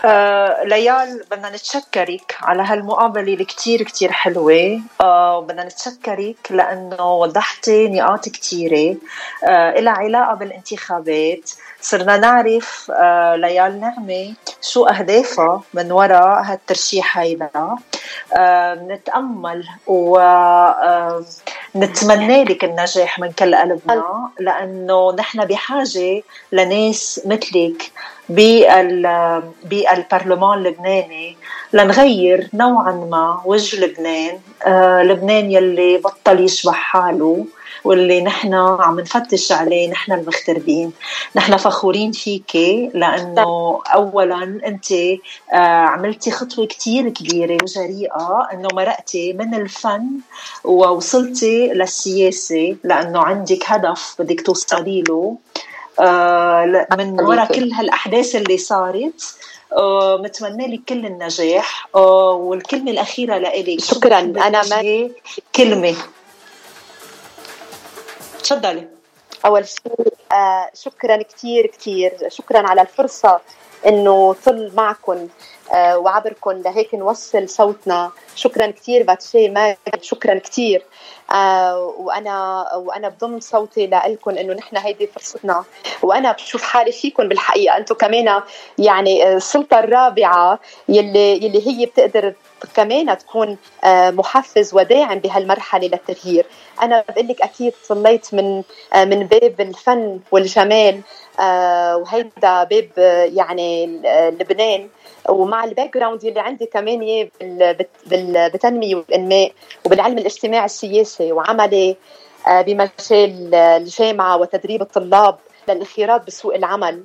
آه 0.06 0.64
ليال 0.64 1.24
بدنا 1.32 1.50
نتشكرك 1.50 2.38
على 2.42 2.64
هالمقابلة 2.64 3.34
اللي 3.34 3.46
كتير 3.84 4.12
حلوة. 4.12 4.82
آه 5.02 5.42
بدنا 5.42 5.64
نتشكرك 5.64 6.38
لأنه 6.50 7.14
وضحتي 7.14 7.88
نقاط 7.88 8.30
كتيرة. 8.30 8.98
آه 9.44 9.80
لها 9.80 9.94
علاقة 9.94 10.34
بالانتخابات. 10.34 11.52
صرنا 11.82 12.18
نعرف 12.18 12.92
آه 12.96 13.36
ليال 13.36 13.80
نعمة 13.80 14.34
شو 14.62 14.86
أهدافها 14.86 15.62
من 15.74 15.92
وراء 15.92 16.42
هالترشيح 16.44 17.18
هيدا 17.18 17.76
آه 18.38 18.74
نتأمل 18.74 19.68
ونتمنى 19.88 20.26
آه 22.42 22.44
لك 22.44 22.64
النجاح 22.64 23.20
من 23.20 23.32
كل 23.32 23.56
قلبنا 23.56 24.30
لأنه 24.40 25.16
نحن 25.16 25.46
بحاجة 25.46 26.24
لناس 26.52 27.22
مثلك 27.26 27.92
بالبرلمان 28.30 30.58
اللبناني 30.58 31.38
لنغير 31.74 32.50
نوعا 32.54 32.92
ما 32.92 33.42
وجه 33.46 33.86
لبنان 33.86 34.40
آه 34.66 35.04
لبنان 35.04 35.52
يلي 35.52 35.98
بطل 35.98 36.40
يشبه 36.40 36.72
حاله. 36.72 37.46
واللي 37.86 38.22
نحن 38.22 38.54
عم 38.54 39.00
نفتش 39.00 39.52
عليه 39.52 39.90
نحن 39.92 40.12
المغتربين. 40.12 40.92
نحن 41.36 41.58
فخورين 41.58 42.12
فيك 42.12 42.56
لأنه 42.94 43.82
اولا 43.96 44.44
أنت 44.66 44.92
آه 44.92 45.86
عملتي 45.94 46.32
خطوة 46.32 46.66
كتير 46.66 47.10
كبيرة 47.10 47.58
وجريئة 47.64 48.48
إنه 48.54 48.68
مرقتي 48.74 49.34
من 49.34 49.54
الفن 49.56 50.08
ووصلتي 50.64 51.68
للسياسة 51.68 52.76
لأنه 52.84 53.20
عندك 53.20 53.64
هدف 53.66 54.16
بدك 54.20 54.42
توصلي 54.42 55.04
له 55.10 55.38
آه 56.00 56.88
من 56.98 57.22
وراء 57.22 57.54
كل 57.54 57.72
هالأحداث 57.72 58.36
اللي 58.36 58.58
صارت. 58.58 59.36
آه 59.78 60.18
متمنى 60.24 60.68
لك 60.76 60.82
كل 60.90 61.06
النجاح 61.06 61.88
آه 61.96 62.32
والكلمة 62.32 62.92
الأخيرة 62.92 63.38
لإلك 63.38 63.84
شكرا. 63.84 64.20
أنا 64.20 64.62
ما 64.70 65.10
كلمة. 65.56 65.96
تفضلي. 68.46 68.88
أول 69.46 69.68
شيء 69.68 70.14
آه 70.32 70.70
شكرا 70.74 71.22
كثير 71.22 71.68
كثير 71.68 72.14
شكرا 72.28 72.68
على 72.68 72.82
الفرصة 72.82 73.40
إنه 73.88 74.36
طل 74.46 74.72
معكم 74.76 75.28
آه 75.74 75.98
وعبركم 75.98 76.52
لهيك 76.52 76.96
نوصل 76.96 77.50
صوتنا. 77.50 78.12
شكرا 78.36 78.68
كثير 78.72 79.04
باتشي 79.04 79.50
ما 79.50 79.76
شكرا 80.02 80.40
كثير 80.40 80.84
آه 81.32 81.94
وأنا 81.98 82.66
وأنا 82.76 83.10
بضم 83.10 83.40
صوتي 83.40 83.88
لكم 83.88 84.32
إنه 84.32 84.54
نحن 84.54 84.78
هيدي 84.78 85.08
فرصتنا. 85.08 85.64
وأنا 86.02 86.32
بشوف 86.32 86.64
حالي 86.64 86.92
فيكم 86.92 87.28
بالحقيقة. 87.28 87.78
أنتم 87.78 87.96
كمان 87.96 88.42
يعني 88.78 89.34
السلطة 89.34 89.80
الرابعة 89.80 90.60
يلي 90.90 91.46
يلي 91.46 91.68
هي 91.68 91.86
بتقدر 91.86 92.34
كمان 92.74 93.18
تكون 93.18 93.58
آه 93.84 94.10
محفز 94.10 94.74
وداعم 94.74 95.20
بهالمرحلة 95.20 95.88
للتغيير. 95.88 96.46
أنا 96.82 97.04
بقول 97.10 97.28
لك 97.28 97.42
أكيد 97.42 97.74
طليت 97.90 98.34
من 98.34 98.64
آه 98.94 99.06
من 99.06 99.28
باب 99.28 99.62
الفن 99.62 100.20
والجمال 100.32 101.02
آه 101.40 101.98
وهيدا 101.98 102.64
باب 102.64 102.90
يعني 103.34 103.86
لبنان. 104.40 104.90
ومع 105.30 105.64
ال 105.64 105.94
background 105.94 106.26
اللي 106.26 106.40
عندي 106.40 106.66
كمان 106.66 107.02
إياه 107.02 107.30
بالتنمية 108.48 108.96
والإنماء 108.96 109.52
وبالعلم 109.86 110.18
الاجتماعي 110.18 110.66
السياسي 110.66 111.32
وعملي 111.32 111.96
بمجال 112.48 113.56
الجامعة 113.56 114.38
وتدريب 114.38 114.82
الطلاب 114.82 115.38
للانخراط 115.68 116.28
بسوق 116.28 116.56
العمل. 116.56 117.04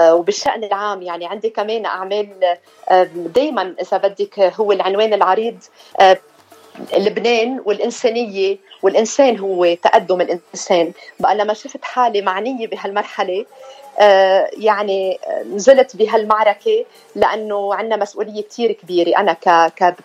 وبالشأن 0.00 0.64
العام 0.64 1.02
يعني 1.02 1.26
عندي 1.26 1.50
كمان 1.50 1.86
أعمال 1.86 2.56
آه 2.88 3.08
دايما 3.14 3.74
إذا 3.82 3.96
بدك 3.96 4.38
هو 4.40 4.72
العنوان 4.72 5.14
العريض 5.14 5.58
آه 6.00 6.18
لبنان 6.96 7.60
والإنسانية 7.64 8.56
والإنسان 8.82 9.38
هو 9.38 9.74
تقدم 9.74 10.20
الإنسان. 10.20 10.92
بقى 11.20 11.34
لما 11.34 11.54
شفت 11.54 11.84
حالي 11.84 12.22
معنية 12.22 12.66
بهالمرحلة 12.66 13.44
آه 14.00 14.50
يعني 14.56 15.18
نزلت 15.54 15.96
بهالمعركة 15.96 16.84
لأنه 17.14 17.74
عندنا 17.74 17.96
مسؤولية 17.96 18.42
كتير 18.42 18.72
كبيرة. 18.72 19.18
أنا 19.18 19.32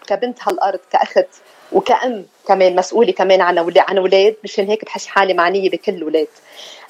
كبنت 0.08 0.40
هالأرض 0.48 0.80
كأخت 0.92 1.28
وكأم 1.72 2.26
كمان 2.48 2.76
مسؤولة 2.76 3.12
كمان 3.12 3.42
عن 3.42 3.74
عن 3.78 3.98
أولاد 3.98 4.36
مشان 4.44 4.68
هيك 4.68 4.86
بحس 4.86 5.08
حالي 5.08 5.34
معنية 5.34 5.70
بكل 5.70 5.92
الأولاد 5.94 6.28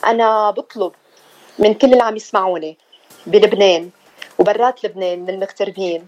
أنا 0.05 0.51
بطلب 0.51 0.91
من 1.59 1.73
كل 1.73 1.93
اللي 1.93 2.03
عم 2.03 2.15
يسمعوني 2.15 2.77
بلبنان 3.27 3.89
وبرات 4.39 4.85
لبنان 4.85 5.19
من 5.19 5.29
المغتربين 5.29 6.07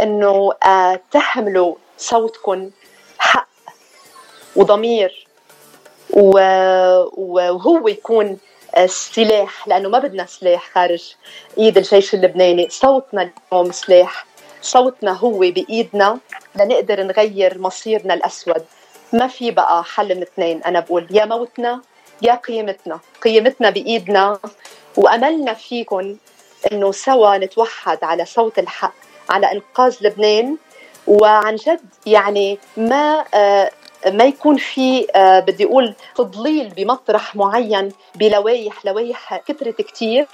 إنه 0.00 0.52
آه 0.66 1.00
تحملوا 1.10 1.74
صوتكم 1.98 2.70
حق 3.18 3.48
وضمير 4.56 5.26
وهو 6.10 7.88
يكون 7.88 8.38
سلاح 8.86 9.68
لأنه 9.68 9.88
ما 9.88 9.98
بدنا 9.98 10.26
سلاح 10.26 10.70
خارج 10.74 11.14
إيد 11.58 11.76
الجيش 11.76 12.14
اللبناني. 12.14 12.68
صوتنا 12.70 13.30
اليوم 13.52 13.72
سلاح. 13.72 14.26
صوتنا 14.62 15.12
هو 15.12 15.38
بإيدنا 15.38 16.18
لنقدر 16.56 17.02
نغير 17.02 17.58
مصيرنا 17.58 18.14
الأسود. 18.14 18.64
ما 19.12 19.26
في 19.26 19.50
بقى 19.50 19.84
حل 19.84 20.14
من 20.16 20.22
اثنين 20.22 20.62
أنا 20.62 20.80
بقول. 20.80 21.06
يا 21.10 21.24
موتنا 21.24 21.82
يا 22.22 22.34
قيمتنا 22.34 23.00
قيمتنا 23.22 23.70
بإيدنا 23.70 24.38
وأملنا 24.96 25.54
فيكم 25.54 26.16
إنه 26.72 26.92
سوا 26.92 27.36
نتوحد 27.36 28.04
على 28.04 28.24
صوت 28.24 28.58
الحق 28.58 28.92
على 29.30 29.52
إنقاذ 29.52 29.96
لبنان. 30.00 30.56
وعن 31.06 31.56
جد 31.56 31.80
يعني 32.06 32.58
ما 32.76 33.24
آه 33.34 33.70
ما 34.06 34.24
يكون 34.24 34.56
في 34.56 35.06
آه 35.14 35.40
بدي 35.40 35.64
أقول 35.64 35.94
تضليل 36.14 36.68
بمطرح 36.68 37.36
معين 37.36 37.92
بلوايح 38.14 38.84
لوايح 38.86 39.36
كثرت 39.36 39.82
كثير 39.82 40.26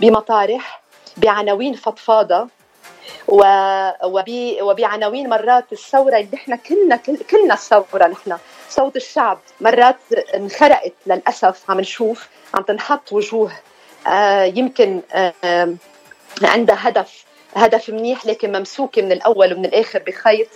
بمطارح 0.00 0.80
بعناوين 1.16 1.74
فضفاضة. 1.74 2.48
وبعناوين 4.62 5.28
مرات 5.28 5.72
الثورة 5.72 6.16
اللي 6.16 6.34
إحنا 6.34 6.56
كلنا 6.56 6.96
كلنا 7.30 7.54
الثورة 7.54 8.06
نحن 8.06 8.36
صوت 8.70 8.96
الشعب 8.96 9.38
مرات 9.60 9.96
انخرقت 10.34 10.92
للأسف 11.06 11.70
عم 11.70 11.80
نشوف 11.80 12.28
عم 12.54 12.62
تنحط 12.62 13.12
وجوه. 13.12 13.52
آه، 14.06 14.44
يمكن 14.44 15.00
آه، 15.12 15.76
عندها 16.42 16.88
هدف 16.88 17.24
هدف 17.56 17.90
منيح 17.90 18.26
لكن 18.26 18.58
ممسوكة 18.58 19.02
من 19.02 19.12
الأول 19.12 19.54
ومن 19.54 19.64
الآخر 19.64 20.02
بخيط 20.06 20.48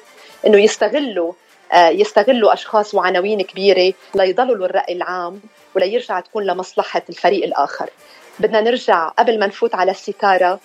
إنه 0.47 0.59
يستغلوا 0.59 1.33
يستغلوا 1.75 2.53
أشخاص 2.53 2.95
وعناوين 2.95 3.43
كبيرة 3.43 3.95
ليضلوا 4.15 4.57
للراي 4.57 4.93
العام 4.93 5.41
وليرجع 5.77 6.21
تكون 6.21 6.45
لمصلحة 6.45 7.03
الفريق 7.09 7.45
الآخر. 7.45 7.91
بدنا 8.39 8.61
نرجع 8.61 9.09
قبل 9.09 9.39
ما 9.39 9.47
نفوت 9.47 9.75
على 9.75 9.91
الستارة 9.91 10.61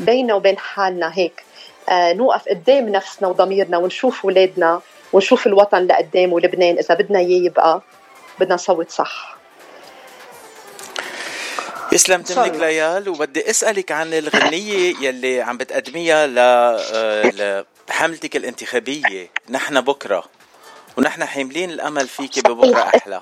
بيننا 0.00 0.34
وبين 0.34 0.58
حالنا 0.58 1.12
هيك. 1.18 1.44
آه 1.88 2.12
نوقف 2.12 2.48
قدام 2.48 2.88
نفسنا 2.88 3.28
وضميرنا 3.28 3.78
ونشوف 3.78 4.24
اولادنا 4.24 4.80
ونشوف 5.14 5.46
الوطن 5.46 5.86
لقدام 5.86 6.32
ولبنان 6.32 6.78
إذا 6.78 6.94
بدنا 6.94 7.18
إياه 7.18 7.46
يبقى 7.46 7.82
بدنا 8.40 8.54
نصوت 8.54 8.90
صح. 8.90 9.36
يسلم 11.92 12.22
تملك 12.22 12.54
ليال 12.54 13.08
وبدي 13.08 13.50
أسألك 13.50 13.92
عن 13.92 14.14
الغنية 14.14 14.94
يلي 15.00 15.40
عم 15.40 15.56
بتقدميها 15.56 16.26
ل 16.26 17.64
حملتك 17.90 18.36
الانتخابية. 18.36 19.30
نحن 19.50 19.80
بكرة 19.80 20.24
ونحن 20.96 21.24
حاملين 21.24 21.70
الأمل 21.70 22.08
فيك 22.08 22.48
ببكرة 22.48 22.90
أحلى. 22.96 23.20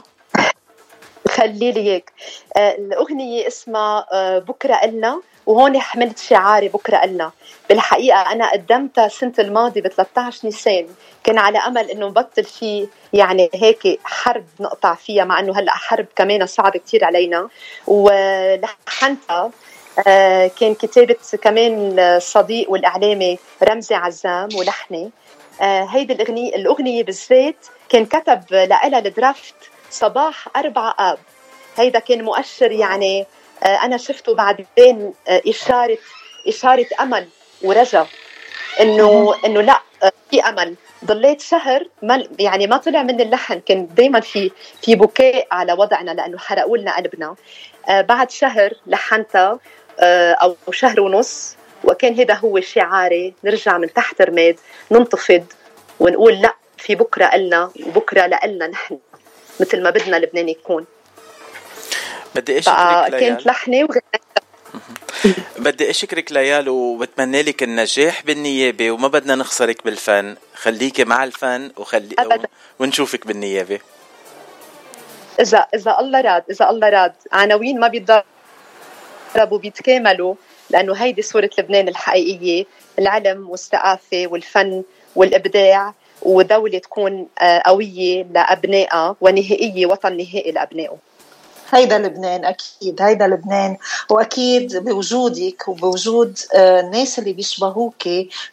خلي 1.28 1.72
لي 1.72 1.80
إياك. 1.80 2.12
آه، 2.56 2.74
الأغنية 2.74 3.46
اسمها 3.46 4.06
آه، 4.12 4.38
بكرة 4.38 4.74
إلنا 4.74 5.20
وهون 5.46 5.78
حملت 5.80 6.18
شعاري 6.18 6.68
بكرة 6.68 7.04
إلنا 7.04 7.30
بالحقيقة 7.68 8.32
أنا 8.32 8.52
قدمتها 8.52 9.06
السنة 9.06 9.32
الماضية 9.38 9.80
ب 9.82 9.88
13 9.88 10.40
نيسان. 10.44 10.86
كان 11.24 11.38
على 11.38 11.58
أمل 11.58 11.90
إنه 11.90 12.06
نبطل 12.06 12.44
في 12.44 12.88
يعني 13.12 13.50
هيك 13.54 14.00
حرب 14.04 14.44
نقطع 14.60 14.94
فيها 14.94 15.24
مع 15.24 15.40
إنه 15.40 15.58
هلأ 15.58 15.72
حرب 15.72 16.06
كمان 16.16 16.46
صعب 16.46 16.76
كثير 16.76 17.04
علينا. 17.04 17.48
ولحنتها 17.86 19.50
آه 20.06 20.50
كان 20.60 20.74
كتابة 20.74 21.16
كمان 21.42 21.98
الصديق 21.98 22.70
والإعلامي 22.70 23.38
رمزي 23.62 23.94
عزام 23.94 24.48
ولحني. 24.56 25.10
هيدي 25.60 26.12
الأغنية 26.12 26.54
الأغنية 26.54 27.04
بالذات 27.04 27.66
كان 27.88 28.06
كتب 28.06 28.42
لها 28.50 28.98
الدرافت 28.98 29.54
صباح 29.93 30.49
أربعة 30.57 30.95
آب. 30.99 31.18
هيدا 31.76 31.99
كان 31.99 32.22
مؤشر 32.24 32.72
يعني 32.72 33.26
آه، 33.62 33.66
أنا 33.66 33.97
شفته 33.97 34.34
بعدين 34.34 35.14
آه، 35.28 35.43
إشارة 35.49 35.99
إشارة 36.49 36.86
أمل 37.01 37.28
ورجا. 37.62 38.07
إنه 38.80 39.34
إنه 39.45 39.61
لا 39.61 39.80
آه، 40.03 40.12
في 40.30 40.40
أمل. 40.43 40.74
ضليت 41.05 41.40
شهر 41.40 41.86
ما 42.03 42.24
يعني 42.38 42.66
ما 42.66 42.76
طلع 42.76 43.03
من 43.03 43.20
اللحن. 43.20 43.61
كان 43.61 43.88
دائما 43.95 44.20
في 44.20 44.51
في 44.82 44.95
بكاء 44.95 45.47
على 45.53 45.72
وضعنا 45.72 46.11
لأنه 46.11 46.38
حرقوا 46.38 46.76
لنا 46.78 46.97
قلبنا. 46.97 47.34
بعد 47.88 48.30
شهر 48.30 48.72
لحنتها 48.86 49.59
أو 50.43 50.57
شهر 50.70 51.01
ونص 51.01 51.57
وكان 51.84 52.20
هذا 52.20 52.34
هو 52.34 52.61
شعاري. 52.61 53.34
نرجع 53.45 53.78
من 53.78 53.93
تحت 53.93 54.22
رماد 54.22 54.57
ننتفض 54.90 55.45
ونقول 56.01 56.34
لا 56.40 56.55
في 56.78 56.95
بكرة 56.95 57.24
إلنا 57.24 57.70
وبكرة 57.86 58.26
لنا 58.26 58.66
نحن. 58.66 58.99
مثل 59.62 59.82
ما 59.82 59.90
بدنا 59.90 60.16
لبنان 60.16 60.48
يكون. 60.48 60.86
بدي 62.34 62.58
أشكرك 62.58 63.10
ليال. 63.10 63.20
كانت 63.20 63.46
لحنة 63.46 63.88
بدي 65.58 65.90
أشكرك 65.90 66.32
ليال 66.32 66.68
وبتمنى 66.68 67.42
لك 67.42 67.62
النجاح 67.62 68.22
بالنيابة 68.22 68.90
وما 68.90 69.08
بدنا 69.08 69.34
نخسرك 69.34 69.84
بالفن. 69.84 70.36
خليكي 70.54 71.04
مع 71.04 71.24
الفن 71.24 71.70
وخلي 71.76 72.14
أبدا. 72.18 72.48
ونشوفك 72.78 73.26
بالنيابة. 73.26 73.78
اذا 75.40 75.66
إذا 75.74 75.96
الله 76.00 76.20
راد 76.20 76.44
إذا 76.50 76.70
الله 76.70 76.88
راد. 76.88 77.14
عناوين 77.32 77.80
ما 77.80 77.88
بيتضربوا 77.88 79.58
بيتكاملوا 79.58 80.34
لأنه 80.70 80.94
هيدي 80.94 81.22
صورة 81.22 81.50
لبنان 81.58 81.88
الحقيقية. 81.88 82.64
العلم 82.98 83.50
والثقافة 83.50 84.26
والفن 84.26 84.82
والإبداع. 85.16 85.94
ودولة 86.22 86.78
تكون 86.78 87.26
آه، 87.38 87.62
قوية 87.66 88.22
لأبنائها 88.22 89.16
ونهائية 89.20 89.86
وطن 89.86 90.16
نهائي 90.16 90.52
لأبنائه. 90.52 90.96
هيدا 91.70 91.98
لبنان 91.98 92.44
أكيد 92.44 93.02
هيدا 93.02 93.26
لبنان. 93.26 93.76
وأكيد 94.10 94.76
بوجودك 94.76 95.68
وبوجود 95.68 96.38
آه، 96.54 96.80
الناس 96.80 97.18
اللي 97.18 97.32
بيشبهوك 97.32 98.06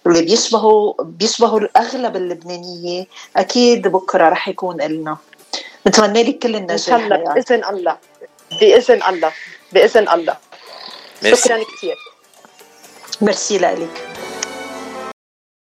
واللي 0.06 0.22
بيشبهوا 0.22 0.94
بيشبهوا 1.00 1.60
اغلب 1.78 2.16
اللبنانية 2.16 3.06
أكيد 3.36 3.88
بكرة 3.88 4.30
رح 4.30 4.48
يكون 4.48 4.82
إلنا. 4.82 5.18
نتمنى 5.88 6.24
لك 6.24 6.40
كل 6.40 6.56
النجاح 6.56 6.72
إن 6.72 6.78
شاء 6.78 7.00
الله 7.00 7.16
يعني. 7.16 7.34
بإذن 7.34 7.64
الله 7.64 7.98
بإذن 8.62 9.02
الله 9.10 9.32
بإذن 9.74 10.10
الله. 10.10 10.38
شكرا 11.24 11.64
كثير 11.64 11.98
ميرسي 13.22 13.58
لك 13.58 13.90